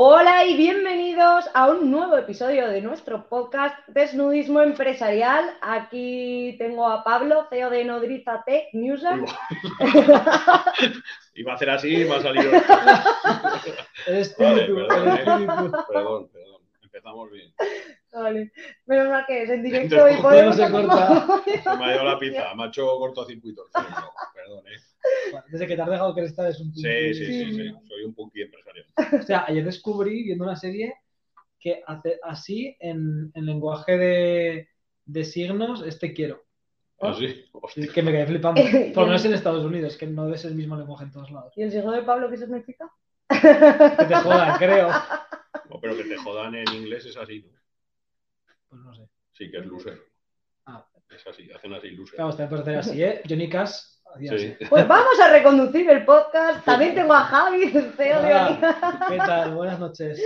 [0.00, 5.44] Hola y bienvenidos a un nuevo episodio de nuestro podcast Desnudismo Empresarial.
[5.60, 9.02] Aquí tengo a Pablo, CEO de Nodriza Tech News.
[11.34, 12.48] Iba a hacer así y me ha salido.
[14.38, 14.68] Vale, eh.
[15.88, 16.62] Perdón, perdón.
[16.80, 17.52] Empezamos bien.
[18.12, 18.52] Vale,
[18.86, 21.42] menos mal que es en directo y podemos no se corta.
[21.44, 23.66] Se me ha ido la pizza, me ha hecho cortocircuito.
[24.34, 24.80] Perdón, ¿eh?
[25.48, 27.52] Desde que te has dejado crecer es un Sí, sí, sí, Sí.
[27.52, 27.74] sí.
[27.86, 28.86] Soy un punky empresarial.
[29.20, 30.94] O sea, ayer descubrí viendo una serie
[31.60, 34.68] que hace así en, en lenguaje de,
[35.04, 36.44] de signos es te quiero.
[37.00, 37.44] ¿Ah, sí?
[37.94, 38.60] Que me quedé flipando.
[38.94, 41.52] Por lo menos en Estados Unidos, que no es el mismo lenguaje en todos lados.
[41.56, 42.90] ¿Y el signo de Pablo qué significa?
[43.28, 44.88] Que te jodan, creo.
[45.68, 47.57] No, pero que te jodan en inglés es así, ¿no?
[48.68, 49.08] Pues no sé.
[49.32, 49.98] Sí, que es loser.
[50.66, 50.86] Ah.
[51.10, 52.16] Es así, hacen así loser.
[52.16, 53.22] Claro, te puedes hacer así, ¿eh?
[53.28, 54.56] Johnny Cash Sí.
[54.68, 56.64] Pues vamos a reconducir el podcast.
[56.64, 59.54] También tengo a Javi, el CEO de Hola, ¿Qué tal?
[59.54, 60.20] Buenas noches.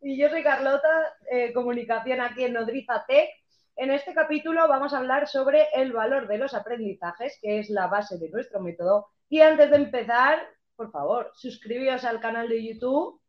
[0.00, 3.28] Y yo soy Carlota, eh, comunicación aquí en Nodriza Tech.
[3.76, 7.86] En este capítulo vamos a hablar sobre el valor de los aprendizajes, que es la
[7.86, 9.08] base de nuestro método.
[9.28, 10.40] Y antes de empezar,
[10.74, 13.20] por favor, suscribíos al canal de YouTube,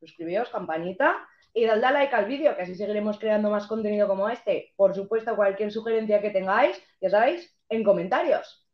[0.00, 4.28] suscribíos, campanita, y dadle a like al vídeo, que así seguiremos creando más contenido como
[4.28, 4.72] este.
[4.76, 8.66] Por supuesto, cualquier sugerencia que tengáis, ya sabéis, en comentarios.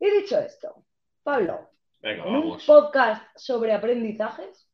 [0.00, 0.84] Y dicho esto,
[1.22, 1.70] Pablo,
[2.02, 2.64] Venga, en un vamos.
[2.64, 4.68] podcast sobre aprendizajes,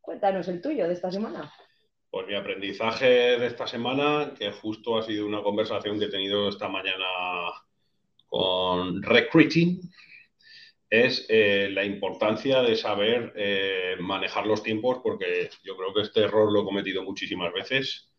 [0.00, 1.52] cuéntanos el tuyo de esta semana.
[2.08, 3.06] Pues mi aprendizaje
[3.38, 7.06] de esta semana, que justo ha sido una conversación que he tenido esta mañana
[8.26, 9.80] con Recruiting,
[10.92, 16.20] es eh, la importancia de saber eh, manejar los tiempos, porque yo creo que este
[16.20, 18.12] error lo he cometido muchísimas veces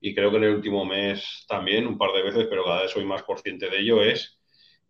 [0.00, 2.92] y creo que en el último mes también, un par de veces, pero cada vez
[2.92, 4.38] soy más consciente de ello, es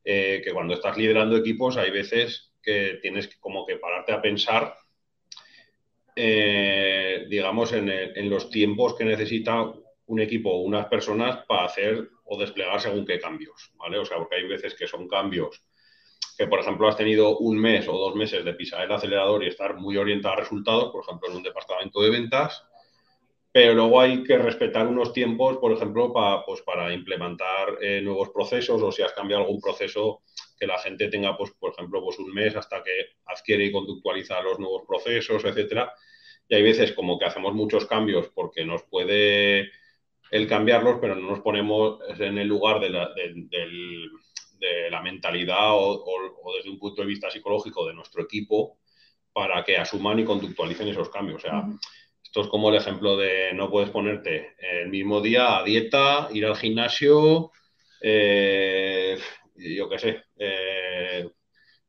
[0.05, 4.21] eh, que cuando estás liderando equipos hay veces que tienes que como que pararte a
[4.21, 4.77] pensar
[6.15, 9.73] digamos, en, en los tiempos que necesita
[10.05, 13.97] un equipo o unas personas para hacer o desplegar según qué cambios, ¿vale?
[13.97, 15.65] O sea, porque hay veces que son cambios
[16.37, 19.49] que, por ejemplo, has tenido un mes o dos meses de pisar el acelerador y
[19.49, 22.65] estar muy orientado a resultados, por ejemplo, en un departamento de ventas,
[23.53, 28.31] pero luego hay que respetar unos tiempos, por ejemplo, para, pues, para implementar eh, nuevos
[28.31, 30.23] procesos o si has cambiado algún proceso
[30.59, 32.93] que la gente tenga, pues, por ejemplo, pues un mes hasta que
[33.27, 35.93] adquiere y conductualiza los nuevos procesos, etcétera.
[36.49, 39.71] Y hay veces como que hacemos muchos cambios porque nos puede
[40.31, 42.89] el cambiarlos, pero no nos ponemos en el lugar de,
[43.51, 44.11] del-
[44.63, 48.79] de la mentalidad o, o- o desde un punto de vista psicológico de nuestro equipo
[49.33, 51.45] para que asuman y conductualicen esos cambios.
[51.45, 51.65] O sea,
[52.23, 56.47] esto es como el ejemplo de no puedes ponerte el mismo día a dieta, ir
[56.47, 57.53] al gimnasio,
[58.03, 59.19] eh,
[59.57, 61.31] yo qué sé, eh,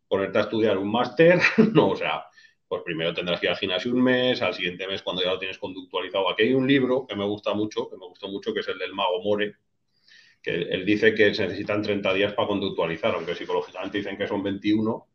[0.08, 1.40] ponerte a estudiar un máster,
[1.74, 2.26] no, o sea,
[2.68, 5.40] pues primero tendrás que ir al gimnasio un mes, al siguiente mes cuando ya lo
[5.40, 6.30] tienes conductualizado.
[6.30, 8.78] Aquí hay un libro que me gusta mucho, que me gustó mucho, que es el
[8.80, 9.56] del mago More,
[10.44, 14.44] que él dice que se necesitan 30 días para conductualizar, aunque psicológicamente dicen que son
[14.44, 15.08] 21,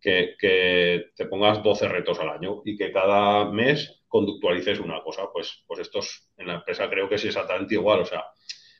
[0.00, 5.24] que, que te pongas 12 retos al año y que cada mes conductualices una cosa.
[5.32, 8.00] Pues, pues esto es, en la empresa creo que es exactamente igual.
[8.00, 8.24] O sea,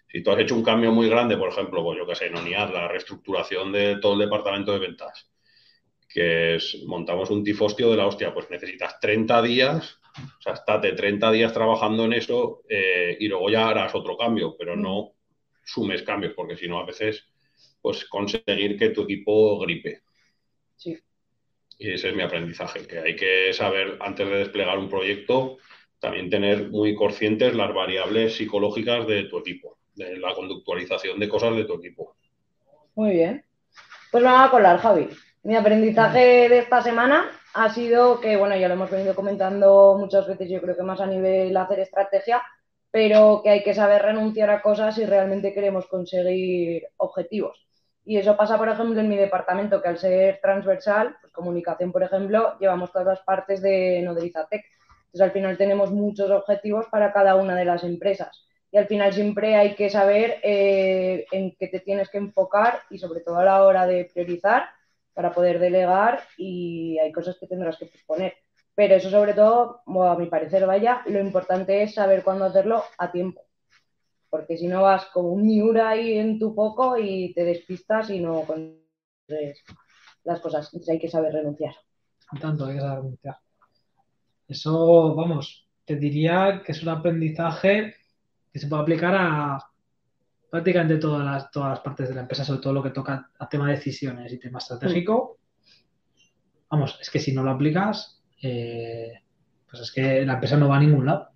[0.09, 2.37] si tú has hecho un cambio muy grande, por ejemplo, pues yo qué sé, en
[2.37, 5.31] ONIAD, la reestructuración de todo el departamento de ventas,
[6.09, 10.93] que es montamos un tifostio de la hostia, pues necesitas 30 días, o sea, estate
[10.93, 15.15] 30 días trabajando en eso eh, y luego ya harás otro cambio, pero no
[15.65, 17.25] sumes cambios, porque si no, a veces,
[17.81, 20.03] pues conseguir que tu equipo gripe.
[20.77, 20.99] Sí.
[21.79, 25.59] Y ese es mi aprendizaje, que hay que saber, antes de desplegar un proyecto,
[25.99, 31.57] también tener muy conscientes las variables psicológicas de tu equipo, de la conductualización de cosas
[31.57, 32.17] de tu equipo.
[32.95, 33.45] Muy bien.
[34.11, 35.09] Pues vamos a colar, Javi.
[35.45, 40.27] Mi aprendizaje de esta semana ha sido que, bueno, ya lo hemos venido comentando muchas
[40.27, 42.43] veces, yo creo que más a nivel hacer estrategia,
[42.93, 47.67] pero que hay que saber renunciar a cosas si realmente queremos conseguir objetivos.
[48.05, 52.03] Y eso pasa, por ejemplo, en mi departamento, que al ser transversal, pues comunicación, por
[52.03, 54.65] ejemplo, llevamos todas las partes de Nodriza Tech.
[55.07, 58.47] Entonces, al final tenemos muchos objetivos para cada una de las empresas.
[58.71, 62.99] Y al final siempre hay que saber eh, en qué te tienes que enfocar y
[62.99, 64.65] sobre todo a la hora de priorizar
[65.15, 68.35] para poder delegar y hay cosas que tendrás que posponer.
[68.75, 72.83] Pero eso sobre todo, bueno, a mi parecer, vaya, lo importante es saber cuándo hacerlo
[72.99, 73.43] a tiempo.
[74.31, 78.21] Porque si no vas como un miura ahí en tu foco y te despistas y
[78.21, 79.63] no consigues
[80.25, 80.67] las cosas.
[80.73, 81.75] Entonces hay que saber renunciar.
[82.41, 83.37] Tanto hay que saber renunciar.
[84.49, 87.95] Eso, vamos, te diría que es un aprendizaje
[88.53, 89.59] que se puede aplicar a
[90.51, 93.49] prácticamente todas las, todas las partes de la empresa, sobre todo lo que toca a
[93.49, 95.39] tema de decisiones y tema estratégico.
[96.71, 99.13] Vamos, es que si no lo aplicas, eh,
[99.71, 101.31] pues es que la empresa no va a ningún lado.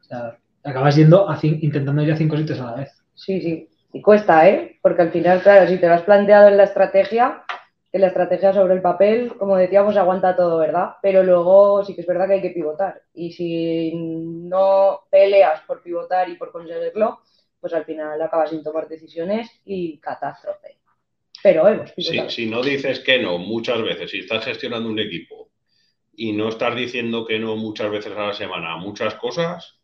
[0.00, 2.92] O sea, acabas yendo a intentando ir a cinco sitios a la vez.
[3.14, 3.68] Sí, sí.
[3.92, 4.78] Y cuesta, ¿eh?
[4.82, 7.42] Porque al final, claro, si te lo has planteado en la estrategia,
[7.90, 10.96] que la estrategia sobre el papel, como decíamos, aguanta todo, ¿verdad?
[11.00, 13.02] Pero luego sí que es verdad que hay que pivotar.
[13.14, 17.20] Y si no peleas por pivotar y por conseguirlo,
[17.60, 20.78] pues al final acabas sin tomar decisiones y catástrofe.
[21.42, 22.30] Pero hemos pivotado.
[22.30, 25.47] si no dices que no muchas veces, si estás gestionando un equipo
[26.18, 29.80] y no estás diciendo que no muchas veces a la semana a muchas cosas,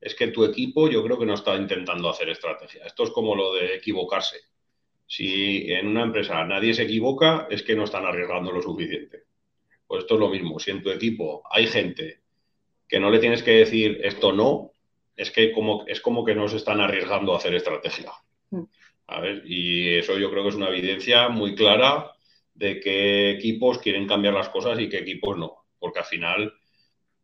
[0.00, 2.86] es que tu equipo yo creo que no está intentando hacer estrategia.
[2.86, 4.38] Esto es como lo de equivocarse
[5.06, 9.24] si en una empresa nadie se equivoca, es que no están arriesgando lo suficiente.
[9.86, 10.58] Pues esto es lo mismo.
[10.58, 12.20] Si en tu equipo hay gente
[12.88, 14.72] que no le tienes que decir esto no,
[15.16, 18.12] es que como, es como que no se están arriesgando a hacer estrategia.
[19.06, 22.12] A ver, y eso yo creo que es una evidencia muy clara
[22.54, 25.63] de qué equipos quieren cambiar las cosas y qué equipos no.
[25.84, 26.54] Porque al final,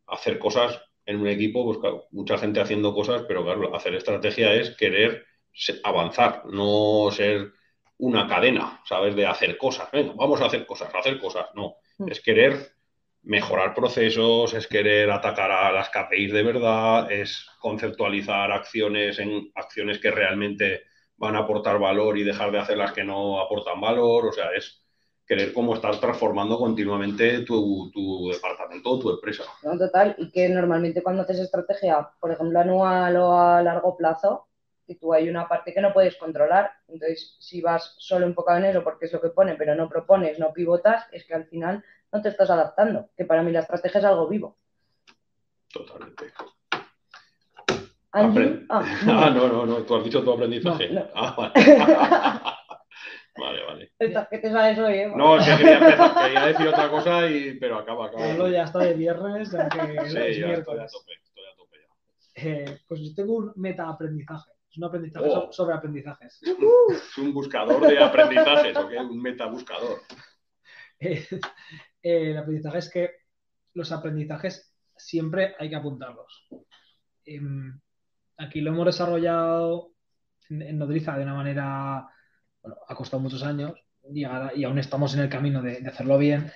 [0.05, 1.79] hacer cosas en un equipo, pues
[2.11, 5.25] mucha gente haciendo cosas, pero claro, hacer estrategia es querer
[5.83, 7.53] avanzar, no ser
[7.97, 9.15] una cadena, ¿sabes?
[9.15, 9.89] De hacer cosas.
[9.91, 11.47] Venga, vamos a hacer cosas, hacer cosas.
[11.55, 12.09] No, mm.
[12.09, 12.75] es querer
[13.23, 19.97] mejorar procesos, es querer atacar a las KPIs de verdad, es conceptualizar acciones en acciones
[19.97, 20.83] que realmente
[21.17, 24.27] van a aportar valor y dejar de hacer las que no aportan valor.
[24.27, 24.80] O sea, es
[25.25, 29.43] querer como estar transformando continuamente tu, tu departamento o tu empresa.
[29.63, 34.47] No, total, y que normalmente cuando haces estrategia, por ejemplo, anual o a largo plazo,
[34.91, 36.71] y tú hay una parte que no puedes controlar.
[36.87, 40.37] Entonces, si vas solo enfocado en eso porque es lo que pone, pero no propones,
[40.37, 43.99] no pivotas, es que al final no te estás adaptando, que para mí la estrategia
[43.99, 44.57] es algo vivo.
[45.71, 46.33] Totalmente.
[48.11, 49.47] ah, no.
[49.47, 50.89] no, no, tú has dicho tu aprendizaje.
[51.15, 51.53] Ah, vale.
[53.37, 53.91] Vale, vale.
[53.97, 55.11] ¿Qué te sabes hoy, eh?
[55.15, 58.27] No, es que quería, empezar, quería decir otra cosa, y, pero acaba, acaba.
[58.27, 60.85] Pablo ya está de viernes, aunque sí, es ya miércoles.
[60.85, 62.49] Estoy a tope, estoy a tope ya.
[62.49, 64.51] Eh, pues yo tengo un meta-aprendizaje.
[64.69, 65.51] Es un aprendizaje oh.
[65.51, 66.41] sobre aprendizajes.
[66.43, 68.97] Es un buscador de aprendizajes, ¿o qué?
[68.97, 69.99] Un metabuscador.
[72.03, 73.09] Eh, el aprendizaje es que
[73.73, 76.47] los aprendizajes siempre hay que apuntarlos.
[77.25, 77.79] Em,
[78.37, 79.93] aquí lo hemos desarrollado
[80.49, 82.07] en, Nodriza de una manera,
[82.61, 83.73] bueno, ha costado muchos años
[84.13, 86.51] y aún estamos en el camino de, hacerlo bien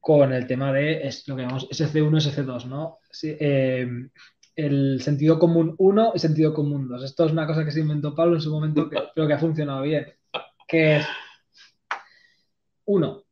[0.00, 2.98] con el tema de es, lo que llamamos SC1, SC2, ¿no?
[3.10, 4.10] Sí, em,
[4.54, 7.04] el sentido común 1 y sentido común 2.
[7.04, 9.38] Esto es una cosa que se inventó Pablo en su momento, que, pero que ha
[9.38, 10.14] funcionado bien.
[10.66, 11.06] Que es,
[12.86, 13.24] uno,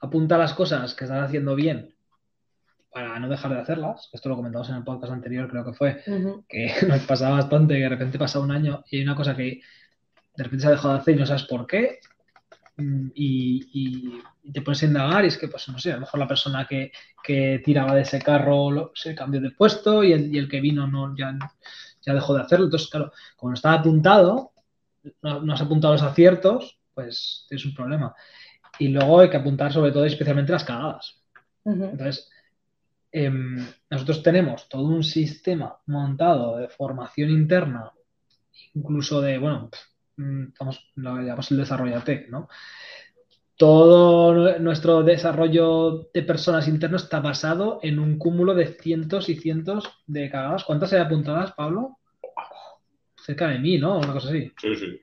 [0.00, 1.94] apunta las cosas que están haciendo bien
[2.92, 4.08] para no dejar de hacerlas.
[4.12, 6.02] Esto lo comentamos en el podcast anterior, creo que fue,
[6.48, 9.60] que nos pasaba bastante, que de repente pasa un año y hay una cosa que
[10.38, 11.98] de repente se ha dejado de hacer y no sabes por qué.
[12.76, 16.20] Mm, y, te pones a indagar y es que, pues no sé, a lo mejor
[16.20, 16.92] la persona que,
[17.62, 21.36] tiraba de ese carro se cambió de puesto y el, que vino no ya,
[22.00, 22.66] ya dejó de hacerlo.
[22.66, 24.52] Entonces, claro, como no estaba apuntado,
[25.20, 28.14] no, has apuntado los aciertos, pues tienes un problema.
[28.78, 31.20] Y luego hay que apuntar sobre todo especialmente las cagadas.
[31.64, 32.30] Entonces,
[33.10, 37.92] em, nosotros tenemos todo un sistema montado de formación interna,
[38.72, 39.68] incluso de, bueno,
[40.18, 42.48] vamos, mm, lo llamamos el desarrollo tech, ¿no?
[43.56, 50.02] Todo nuestro desarrollo de personas internas está basado en un cúmulo de cientos y cientos
[50.06, 50.64] de cagadas.
[50.64, 51.98] ¿Cuántas hay apuntadas, Pablo?
[53.16, 53.98] Cerca de mí, ¿no?
[53.98, 54.52] Una cosa así.
[54.60, 55.00] Sí, sí.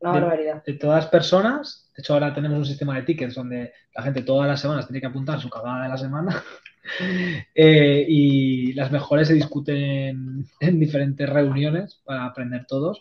[0.00, 0.62] Una barbaridad.
[0.64, 4.22] De, todas las personas, de hecho ahora tenemos un sistema de tickets donde la gente
[4.22, 6.44] todas las semanas tiene que apuntar su cagada de la semana
[7.54, 13.00] eh, y las mejores se discuten en diferentes reuniones para aprender todos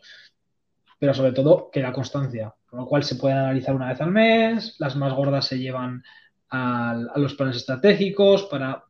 [1.04, 4.12] pero sobre todo que la constancia, con lo cual se puede analizar una vez al
[4.12, 6.02] mes, las más gordas se llevan
[6.50, 8.86] a, los planes estratégicos para,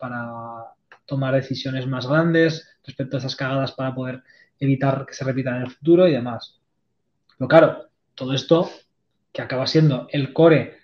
[1.07, 4.21] tomar decisiones más grandes respecto a esas cagadas para poder
[4.59, 6.61] evitar que se repitan en el futuro y demás.
[7.35, 8.69] Pero claro, todo esto
[9.31, 10.77] que acaba siendo el core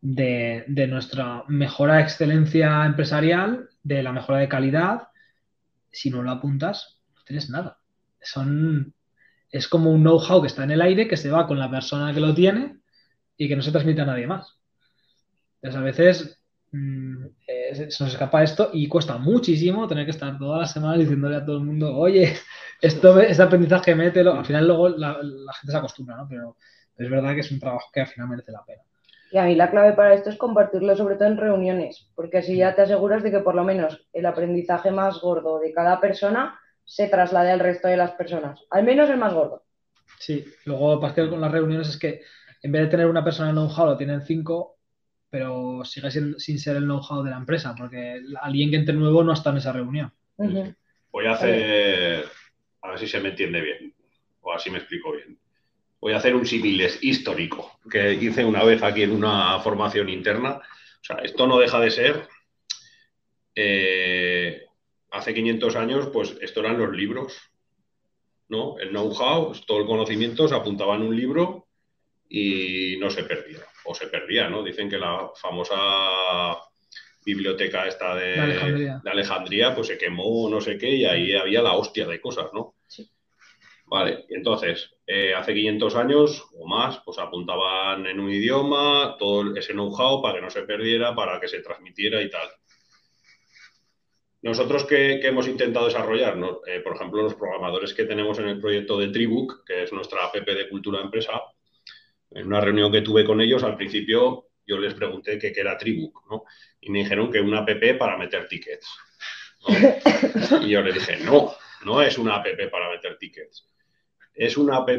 [0.00, 5.08] de, de, nuestra mejora de excelencia empresarial, de la mejora de calidad,
[5.90, 7.80] si no lo apuntas, no tienes nada.
[8.22, 8.94] Son
[9.50, 12.12] es como un know-how que está en el aire, que se va con la persona
[12.12, 12.78] que lo tiene
[13.36, 14.58] y que no se transmite a nadie más.
[15.60, 16.40] Entonces, a veces
[16.72, 20.98] mm, eh, se nos escapa esto y cuesta muchísimo tener que estar todas las semanas
[20.98, 22.36] diciéndole a todo el mundo, oye,
[22.80, 24.34] esto, este aprendizaje mételo.
[24.34, 26.28] Al final luego la, gente se acostumbra, ¿no?
[26.28, 26.56] Pero
[26.96, 28.82] es verdad que es un trabajo que al final merece la pena.
[29.32, 32.56] Y a mí la clave para esto es compartirlo sobre todo en reuniones, porque así
[32.56, 36.58] ya te aseguras de que por lo menos el aprendizaje más gordo de cada persona
[36.86, 39.64] se traslade al resto de las personas, al menos el más gordo.
[40.18, 42.22] Sí, luego pasa con las reuniones es que
[42.62, 44.76] en vez de tener una persona en un how lo tienen cinco
[45.28, 49.22] pero sigue sin, sin ser el know-how de la empresa, porque alguien que entre nuevo
[49.22, 50.12] no está en esa reunión.
[51.10, 52.24] Voy a hacer,
[52.82, 53.94] a ver si se me entiende bien,
[54.40, 55.38] o así me explico bien.
[56.00, 60.56] Voy a hacer un símil histórico que hice una vez aquí en una formación interna.
[60.56, 62.28] O sea, esto no deja de ser.
[63.54, 64.65] eh,
[65.16, 67.36] hace 500 años, pues esto eran los libros,
[68.48, 68.78] ¿no?
[68.78, 71.66] El know-how, todo el conocimiento se apuntaba en un libro
[72.28, 74.62] y no se perdía, o se perdía, ¿no?
[74.62, 75.76] Dicen que la famosa
[77.24, 79.00] biblioteca esta de, De Alejandría.
[79.02, 82.46] de Alejandría, pues se quemó no sé qué y ahí había la hostia de cosas,
[82.52, 82.74] ¿no?
[82.86, 83.10] Sí.
[83.86, 89.54] Vale, y entonces, eh, hace 500 años o más, pues apuntaban en un idioma todo
[89.56, 92.48] ese know-how para que no se perdiera, para que se transmitiera y tal.
[94.46, 96.60] Nosotros que, que hemos intentado desarrollar, ¿no?
[96.68, 100.24] Eh, por ejemplo, los programadores que tenemos en el proyecto de Tribook, que es nuestra
[100.24, 101.32] app de cultura empresa,
[102.30, 106.30] en una reunión que tuve con ellos, al principio yo les pregunté qué era Tribook,
[106.30, 106.44] ¿no?
[106.80, 108.88] Y me dijeron que una app para meter tickets.
[109.66, 110.60] ¿no?
[110.62, 111.52] Y yo le dije, no,
[111.84, 113.68] no es una app para meter tickets.
[114.32, 114.90] Es una app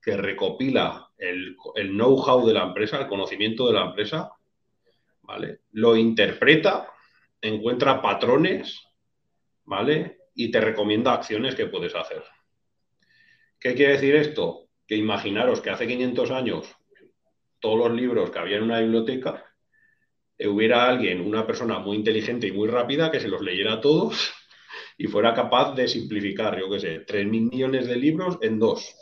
[0.00, 4.32] que recopila el, el know-how de la empresa, el conocimiento de la empresa,
[5.20, 5.60] ¿vale?
[5.72, 6.86] Lo interpreta,
[7.40, 8.80] encuentra patrones,
[9.64, 10.18] ¿vale?
[10.34, 12.22] Y te recomienda acciones que puedes hacer.
[13.58, 14.68] ¿Qué quiere decir esto?
[14.86, 16.76] Que imaginaros que hace 500 años
[17.60, 19.44] todos los libros que había en una biblioteca,
[20.38, 24.32] hubiera alguien, una persona muy inteligente y muy rápida que se los leyera todos
[24.96, 28.94] y fuera capaz de simplificar, yo qué sé, 3.000 millones de libros en dos,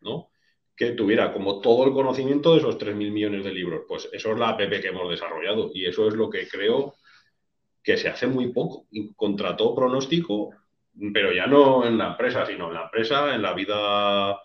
[0.00, 0.30] ¿no?
[0.76, 3.82] Que tuviera como todo el conocimiento de esos 3.000 millones de libros.
[3.86, 6.94] Pues eso es la app que hemos desarrollado y eso es lo que creo
[7.84, 10.50] que se hace muy poco, contra todo pronóstico,
[11.12, 14.40] pero ya no en la empresa, sino en la empresa, en la vida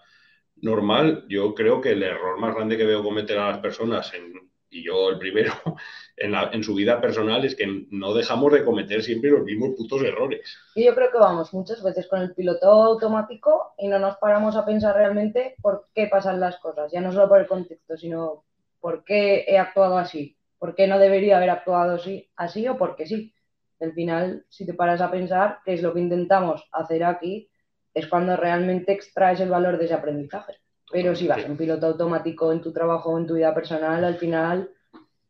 [0.57, 4.33] normal, yo creo que el error más grande que veo cometer a las personas, en-
[4.71, 5.53] y yo el primero,
[6.17, 9.71] en, la- en su vida personal, es que no dejamos de cometer siempre los mismos
[9.77, 10.57] putos errores.
[10.73, 14.55] Y yo creo que vamos muchas veces con el piloto automático y no nos paramos
[14.55, 18.45] a pensar realmente por qué pasan las cosas, ya no solo por el contexto, sino
[18.79, 22.95] por qué he actuado así, por qué no debería haber actuado así, así o por
[22.95, 23.33] qué sí.
[23.79, 27.49] Al final, si te paras a pensar qué es lo que intentamos hacer aquí,
[27.93, 30.57] es cuando realmente extraes el valor de ese aprendizaje.
[30.91, 34.17] Pero si vas en piloto automático en tu trabajo o en tu vida personal, al
[34.17, 34.69] final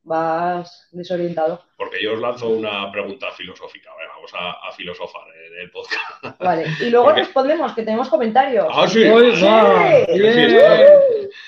[0.04, 1.62] vas desorientado.
[1.78, 3.92] Porque yo os lanzo una pregunta filosófica.
[4.16, 6.42] Vamos a, a filosofar en el podcast.
[6.42, 8.66] Vale, y luego Porque- respondemos que tenemos comentarios.
[8.72, 9.04] Ah, sí.
[9.04, 9.10] Sí.
[9.10, 10.50] va, Sí, bien.
[10.50, 10.56] sí,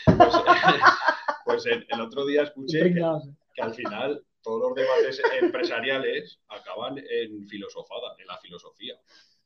[0.06, 0.30] Pues,
[1.46, 3.02] pues el, el otro día escuché que.
[3.53, 8.96] Que al final todos los debates empresariales acaban en filosofada, en la filosofía.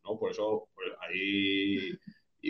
[0.03, 0.17] ¿no?
[0.17, 1.97] Por eso pues, hay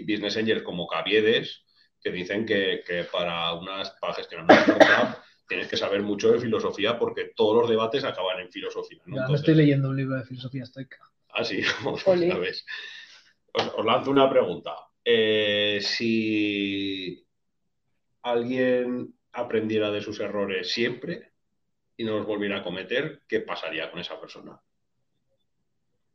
[0.05, 1.63] business angels como Caviedes
[2.01, 6.39] que dicen que, que para, unas, para gestionar una startup tienes que saber mucho de
[6.39, 9.00] filosofía porque todos los debates acaban en filosofía.
[9.05, 9.15] ¿no?
[9.15, 10.97] Ya me Entonces- estoy leyendo un libro de filosofía estoica.
[11.29, 11.62] Ah, sí,
[12.05, 12.29] Jolín.
[12.29, 12.65] ya ves.
[13.53, 14.75] Os, os lanzo una pregunta.
[15.03, 17.25] Eh, si
[18.21, 21.33] alguien aprendiera de sus errores siempre
[21.97, 24.59] y no los volviera a cometer, ¿qué pasaría con esa persona?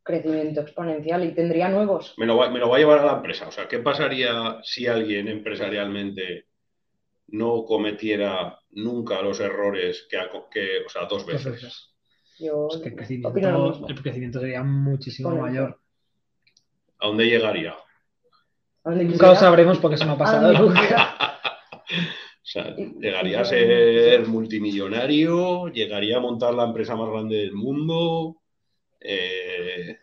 [0.02, 2.14] Crecimiento exponencial y tendría nuevos.
[2.16, 3.48] Me lo, va, me lo va a llevar a la empresa.
[3.48, 6.46] O sea, ¿qué pasaría si alguien empresarialmente
[7.28, 10.18] no cometiera nunca los errores que,
[10.50, 11.94] que o sea, dos Dos veces?
[12.38, 13.88] Yo Es que el crecimiento, mismo.
[13.88, 15.78] el crecimiento sería muchísimo mayor.
[16.98, 17.72] ¿A dónde llegaría?
[17.72, 20.52] ¿A dónde Nunca lo sabremos porque eso no ha ¿A pasado
[22.50, 28.38] O sea, llegaría a ser multimillonario, llegaría a montar la empresa más grande del mundo.
[28.98, 29.96] eh,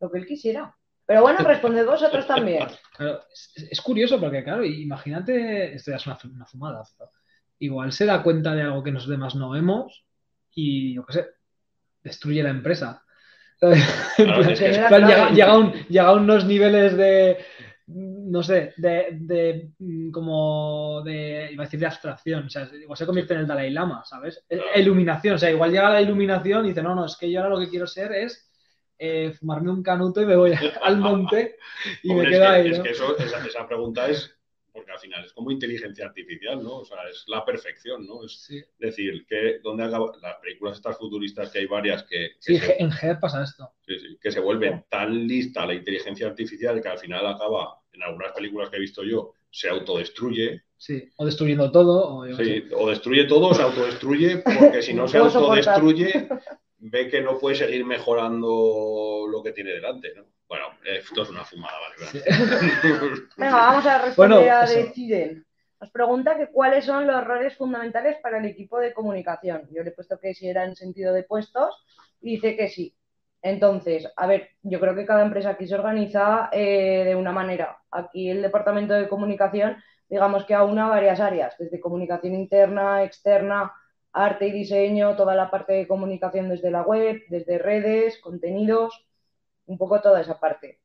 [0.00, 0.72] Lo que él quisiera.
[1.04, 2.64] Pero bueno, responded vosotros también.
[2.96, 7.10] Claro, es, es curioso porque, claro, imagínate, esto ya es una, una fumada, pero
[7.58, 10.04] igual se da cuenta de algo que los demás no vemos
[10.54, 11.26] y, yo qué sé,
[12.04, 13.02] destruye la empresa.
[13.62, 16.44] En claro, plan, es que es- en plan, llega, llega a un- llega a unos
[16.44, 17.38] niveles de,
[18.32, 22.96] no sé, de, de, mm, como de, iba a decir de abstracción, o sea, igual
[22.96, 24.44] se convierte en el Dalai Lama, ¿sabes?
[24.48, 24.80] E-.
[24.80, 27.54] Iluminación, o sea, igual llega la iluminación y dice, no, no, es que yo ahora
[27.54, 28.50] lo que quiero ser es
[28.98, 31.56] eh, fumarme un canuto y me voy al monte
[32.02, 34.38] y Hombre, me es quedo que- ahí, es que eso, esa, esa pregunta es,
[34.72, 36.78] porque al final es como inteligencia artificial, ¿no?
[36.78, 38.24] O sea, es la perfección, ¿no?
[38.24, 42.52] Es Sí, decir, que dónde acaba las películas estas futuristas que hay varias que, que
[42.52, 43.72] sí, se, en GER pasa esto.
[43.86, 48.02] sí, sí, que se vuelven tan lista la inteligencia artificial que al final acaba, en
[48.02, 52.90] algunas películas que he visto yo, se autodestruye, Sí, o destruyendo todo, o sí, o
[52.90, 56.28] destruye todo o se autodestruye, porque si no se autodestruye,
[56.78, 60.24] ve que no puede seguir mejorando lo que tiene delante, ¿no?
[60.48, 62.10] Bueno, esto es una fumada, ¿vale?
[62.10, 62.18] Sí.
[63.36, 64.66] Venga, vamos a responder Bueno, a.
[64.66, 65.46] Deciden.
[65.80, 69.68] Nos pregunta que cuáles son los roles fundamentales para el equipo de comunicación.
[69.70, 71.76] Yo le he puesto que si era en sentido de puestos
[72.20, 72.92] y dice que sí.
[73.42, 77.78] Entonces, a ver, yo creo que cada empresa aquí se organiza eh, de una manera.
[77.90, 79.76] Aquí el departamento de comunicación,
[80.08, 83.72] digamos que aúna varias áreas, desde comunicación interna, externa,
[84.12, 89.04] arte y diseño, toda la parte de comunicación desde la web, desde redes, contenidos,
[89.66, 90.78] un poco toda esa parte.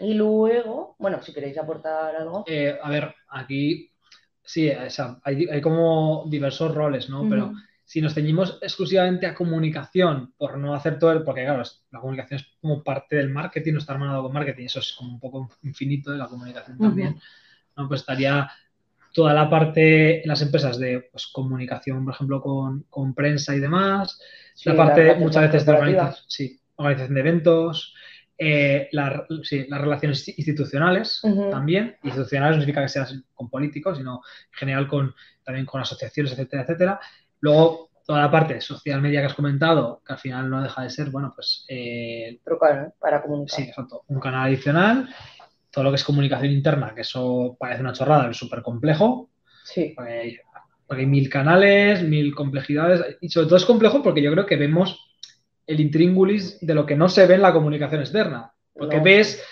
[0.00, 2.44] Y luego, bueno, si queréis aportar algo.
[2.48, 3.92] Eh, a ver, aquí
[4.42, 4.72] sí,
[5.22, 7.28] hay, como diversos roles, ¿no?
[7.28, 7.52] Pero
[7.92, 12.40] si nos ceñimos exclusivamente a comunicación, por no hacer todo el, porque claro, la comunicación
[12.40, 15.50] es como parte del marketing, no está hermanado con marketing, eso es como un poco
[15.62, 17.20] infinito de la comunicación también,
[17.76, 17.88] ¿no?
[17.88, 18.50] Pues estaría
[19.12, 24.18] toda la parte en las empresas de pues, comunicación, por ejemplo, con, prensa y demás,
[24.64, 27.94] la parte muchas veces de organización, sí, organización de eventos,
[28.38, 31.20] eh, las relaciones institucionales
[31.50, 31.96] también.
[32.02, 36.62] Institucionales no significa que seas con políticos, sino en general con, también con asociaciones, etcétera,
[36.62, 37.00] etcétera.
[37.42, 40.90] Luego, toda la parte social media que has comentado, que al final no deja de
[40.90, 41.64] ser, bueno, pues...
[41.68, 42.40] Eh,
[43.00, 43.56] para comunicar.
[43.56, 44.04] Sí, exacto.
[44.06, 45.08] Un canal adicional.
[45.70, 49.30] Todo lo que es comunicación interna, que eso parece una chorrada, es súper complejo.
[49.64, 49.92] Sí.
[49.96, 50.38] Porque
[50.88, 53.16] hay, mil canales, mil complejidades.
[53.20, 55.16] Y sobre todo es complejo porque yo creo que vemos
[55.66, 58.52] el intríngulis de lo que no se ve en la comunicación externa.
[58.72, 59.42] Porque ves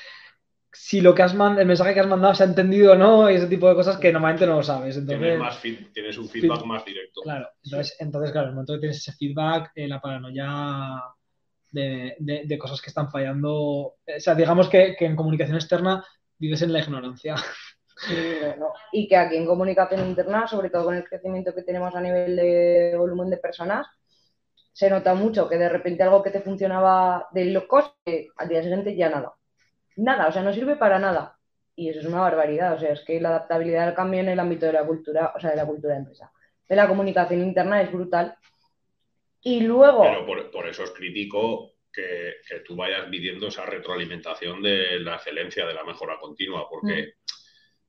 [0.73, 3.31] si lo que has mandado, el mensaje que has mandado se ha entendido o no,
[3.31, 4.97] y ese tipo de cosas que normalmente no lo sabes.
[4.97, 7.23] Entonces, tienes, un feedback más directo.
[7.23, 11.03] Claro, entonces, entonces, claro, en el momento que tienes ese feedback, eh, la paranoia
[11.73, 16.05] de, de, cosas que están fallando, o sea, digamos que, que en comunicación externa
[16.39, 17.37] vives en la ignorancia.
[17.97, 18.17] Sí,
[18.93, 22.35] Y que aquí en comunicación interna, sobre todo con el crecimiento que tenemos a nivel
[22.35, 23.87] de volumen de personas,
[24.73, 27.95] se nota mucho que de repente algo que te funcionaba de locos,
[28.37, 29.35] al día siguiente ya nada.
[30.00, 31.38] Nada, o sea, no sirve para nada.
[31.76, 32.75] Y eso es una barbaridad.
[32.75, 35.40] O sea, es que la adaptabilidad al cambio en el ámbito de la cultura, o
[35.40, 36.33] sea, de la cultura de empresa,
[36.66, 38.35] de la comunicación interna es brutal.
[39.42, 40.02] Y luego.
[40.02, 42.35] Pero por, eso es crítico que,
[42.66, 47.33] tú vayas midiendo esa retroalimentación de la excelencia, de la mejora continua, porque mm.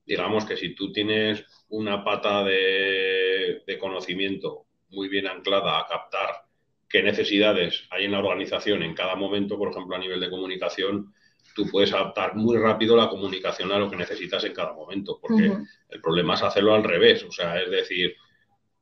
[0.06, 6.44] digamos que si tú tienes una pata de, de conocimiento muy bien anclada a captar
[6.90, 11.14] qué necesidades hay en la organización en cada momento, por ejemplo, a nivel de comunicación,
[11.56, 15.52] tú puedes adaptar muy rápido la comunicación a lo que necesitas en cada momento, porque
[15.90, 18.16] el problema es hacerlo al revés, o sea, es decir,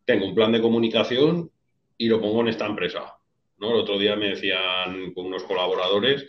[0.05, 1.51] tengo un plan de comunicación
[1.97, 3.17] y lo pongo en esta empresa.
[3.57, 3.71] ¿no?
[3.71, 6.25] El otro día me decían con unos colaboradores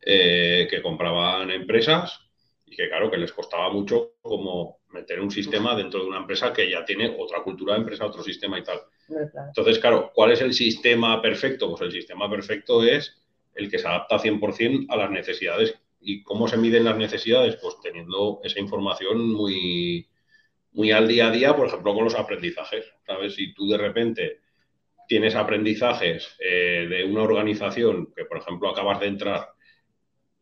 [0.00, 2.20] eh, que compraban empresas
[2.64, 6.52] y que claro, que les costaba mucho como meter un sistema dentro de una empresa
[6.52, 8.80] que ya tiene otra cultura de empresa, otro sistema y tal.
[9.48, 11.68] Entonces, claro, ¿cuál es el sistema perfecto?
[11.70, 13.22] Pues el sistema perfecto es
[13.58, 15.74] el que se adapta 100% a las necesidades.
[16.00, 17.56] ¿Y cómo se miden las necesidades?
[17.56, 20.08] Pues teniendo esa información muy,
[20.72, 22.86] muy al día a día, por ejemplo, con los aprendizajes.
[23.04, 23.34] ¿Sabes?
[23.34, 24.40] Si tú de repente
[25.08, 29.48] tienes aprendizajes eh, de una organización que, por ejemplo, acabas de entrar,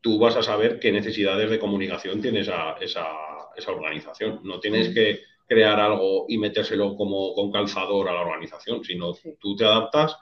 [0.01, 3.07] tú vas a saber qué necesidades de comunicación tiene esa, esa,
[3.57, 4.41] esa organización.
[4.45, 9.57] No tienes que crear algo y metérselo como con calzador a la organización, sino tú
[9.57, 10.19] te adaptas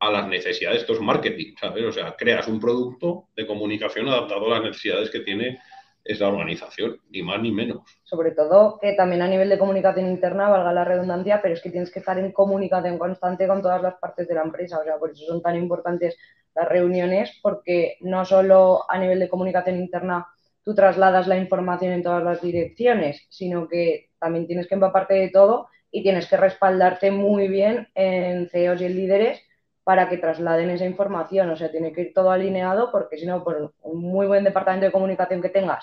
[0.00, 0.82] a las necesidades.
[0.82, 1.84] Esto es marketing, ¿sabes?
[1.84, 5.58] O sea, creas un producto de comunicación adaptado a las necesidades que tiene
[6.04, 7.82] esa organización, ni más ni menos.
[8.04, 11.70] Sobre todo que también a nivel de comunicación interna, valga la redundancia, pero es que
[11.70, 14.78] tienes que estar en comunicación constante con todas las partes de la empresa.
[14.78, 16.16] O sea, por eso son tan importantes
[16.54, 20.26] las reuniones, porque no solo a nivel de comunicación interna
[20.64, 25.30] tú trasladas la información en todas las direcciones, sino que también tienes que empaparte de
[25.30, 29.47] todo y tienes que respaldarte muy bien en CEOs y en líderes
[29.88, 31.48] para que trasladen esa información.
[31.48, 34.84] O sea, tiene que ir todo alineado porque si no, por un muy buen departamento
[34.84, 35.82] de comunicación que tengas,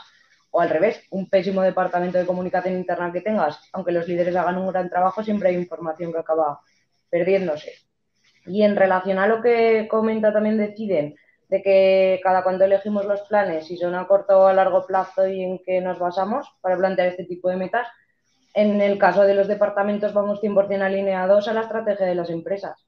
[0.51, 4.59] o al revés, un pésimo departamento de comunicación interna que tengas, aunque los líderes hagan
[4.59, 6.59] un gran trabajo, siempre hay información que acaba
[7.09, 7.71] perdiéndose.
[8.45, 11.15] Y en relación a lo que comenta también Deciden,
[11.49, 15.27] de que cada cuando elegimos los planes, si son a corto o a largo plazo
[15.27, 17.87] y en qué nos basamos para plantear este tipo de metas,
[18.53, 22.85] en el caso de los departamentos vamos 100% alineados a la estrategia de las empresas.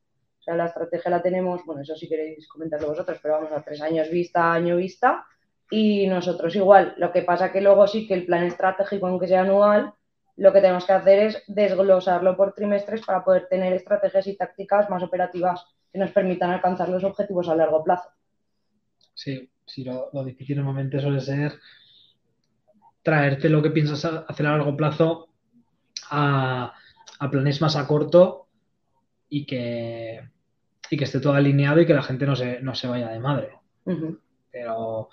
[0.48, 3.82] Sea, la estrategia la tenemos, bueno, eso si queréis comentarlo vosotros, pero vamos a tres
[3.82, 5.26] años vista, año vista,
[5.70, 6.94] y nosotros igual.
[6.96, 9.94] Lo que pasa que luego sí que el plan estratégico, aunque sea anual,
[10.38, 14.90] lo que tenemos que hacer es desglosarlo por trimestres para poder tener estrategias y tácticas
[14.90, 18.08] más operativas que nos permitan alcanzar los objetivos a largo plazo.
[19.14, 21.60] Sí, sí lo, difícil normalmente suele ser
[23.04, 25.28] traerte lo que piensas hacer a largo plazo
[26.10, 26.74] a,
[27.30, 28.48] planes más a corto
[29.28, 30.22] y que,
[30.90, 33.20] y que esté todo alineado y que la gente no se, no se vaya de
[33.20, 33.50] madre.
[34.52, 35.10] pero,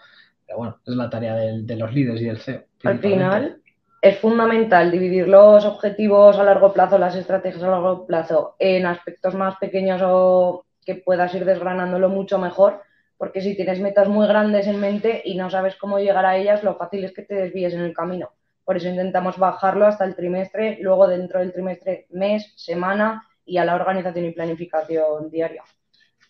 [0.56, 2.64] bueno, es la tarea de, los líderes y del CEO.
[2.84, 3.62] Al final,
[4.02, 9.34] es fundamental dividir los objetivos a largo plazo, las estrategias a largo plazo, en aspectos
[9.34, 12.82] más pequeños o que puedas ir desgranándolo mucho mejor,
[13.16, 16.62] porque si tienes metas muy grandes en mente y no sabes cómo llegar a ellas,
[16.62, 18.30] lo fácil es que te desvíes en el camino.
[18.64, 23.64] Por eso intentamos bajarlo hasta el trimestre, luego dentro del trimestre, mes, semana y a
[23.64, 25.62] la organización y planificación diaria.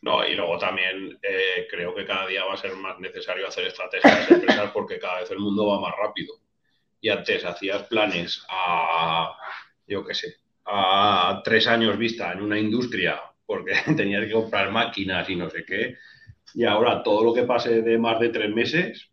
[0.02, 3.66] No, y luego también eh, creo que cada día va a ser más necesario hacer
[3.66, 6.34] estrategias empresas porque cada vez el mundo va más rápido
[7.00, 9.34] y antes hacías planes a,
[9.86, 15.28] yo qué sé, a tres años vista en una industria porque tenías que comprar máquinas
[15.28, 15.96] y no sé qué,
[16.54, 19.10] y ahora todo lo que pase de más de tres meses,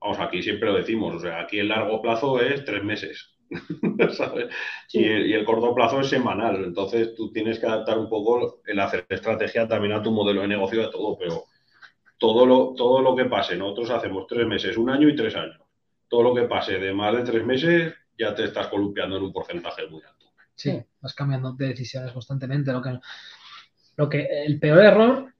[0.00, 3.37] vamos, aquí siempre lo decimos, o sea, aquí el largo plazo es tres meses.
[4.90, 8.60] Y, el, y, el, corto plazo es semanal, entonces tú tienes que adaptar un poco
[8.64, 11.44] el hacer estrategia también a tu modelo de negocio de todo, pero
[12.16, 15.60] todo lo, todo lo que pase, nosotros hacemos tres meses, un año y tres años
[16.08, 19.32] todo lo que pase de más de tres meses ya te estás columpiando en un
[19.32, 20.26] porcentaje muy alto.
[20.54, 22.72] Sí, vas cambiando de decisiones constantemente.
[22.72, 22.98] Lo que,
[23.96, 25.34] lo que el peor error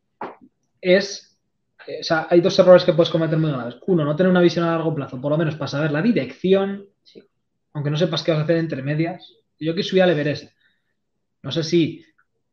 [0.81, 1.37] es,
[1.81, 3.79] o sea, hay dos errores que puedes cometer muy graves.
[3.87, 6.87] Uno, no tener una visión a largo plazo, por lo menos para saber la dirección,
[7.79, 9.35] aunque no sepas qué vas a hacer entre medias.
[9.61, 10.53] Yo que subí al Everest,
[11.43, 12.05] no sé si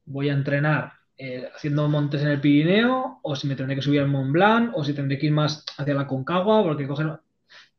[0.05, 4.01] voy a entrenar eh, haciendo montes en el Pirineo, o si me tendré que subir
[4.01, 7.19] al Mont Blanc, o si tendré que ir más hacia la Concagua, porque coger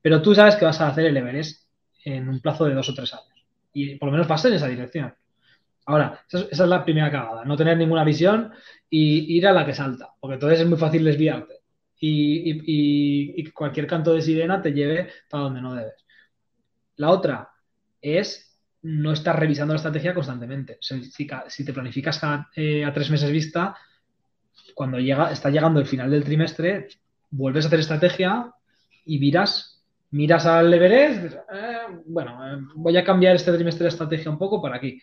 [0.03, 1.69] pero tú sabes que vas a hacer el Everest
[2.05, 3.47] en un plazo de dos o tres años.
[3.73, 5.15] Y por lo menos vas en esa dirección.
[5.87, 8.53] Ahora, esa es, la primera cagada, no tener ninguna visión
[8.91, 11.55] y ir a la que salta, porque entonces es muy fácil desviarte.
[12.01, 16.06] Y, cualquier canto de sirena te lleve para donde no debes.
[16.97, 17.51] La otra
[18.01, 20.79] es no estar revisando la estrategia constantemente.
[20.81, 22.21] si, te planificas
[22.55, 23.77] eh, a, tres meses vista,
[24.75, 26.89] cuando llega, está llegando el final del trimestre,
[27.31, 28.53] vuelves a hacer estrategia
[29.05, 29.77] y miras
[30.11, 34.63] miras al Everest, eh, bueno, eh, voy a cambiar este trimestre de estrategia un poco
[34.63, 35.01] para aquí.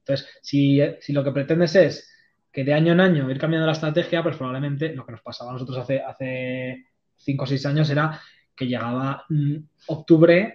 [0.00, 0.80] Entonces, si,
[1.12, 2.12] lo que pretendes es
[2.52, 5.50] que de año en año ir cambiando la estrategia, pues probablemente lo que nos pasaba
[5.50, 6.86] a nosotros hace,
[7.16, 8.20] cinco o seis años era
[8.56, 10.54] que llegaba mm, octubre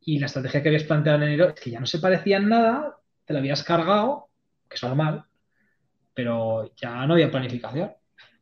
[0.00, 2.48] y la estrategia que habías planteado en enero es que ya no se parecía en
[2.48, 4.28] nada, te la habías cargado,
[4.68, 5.24] que es normal,
[6.14, 7.92] pero ya no había planificación.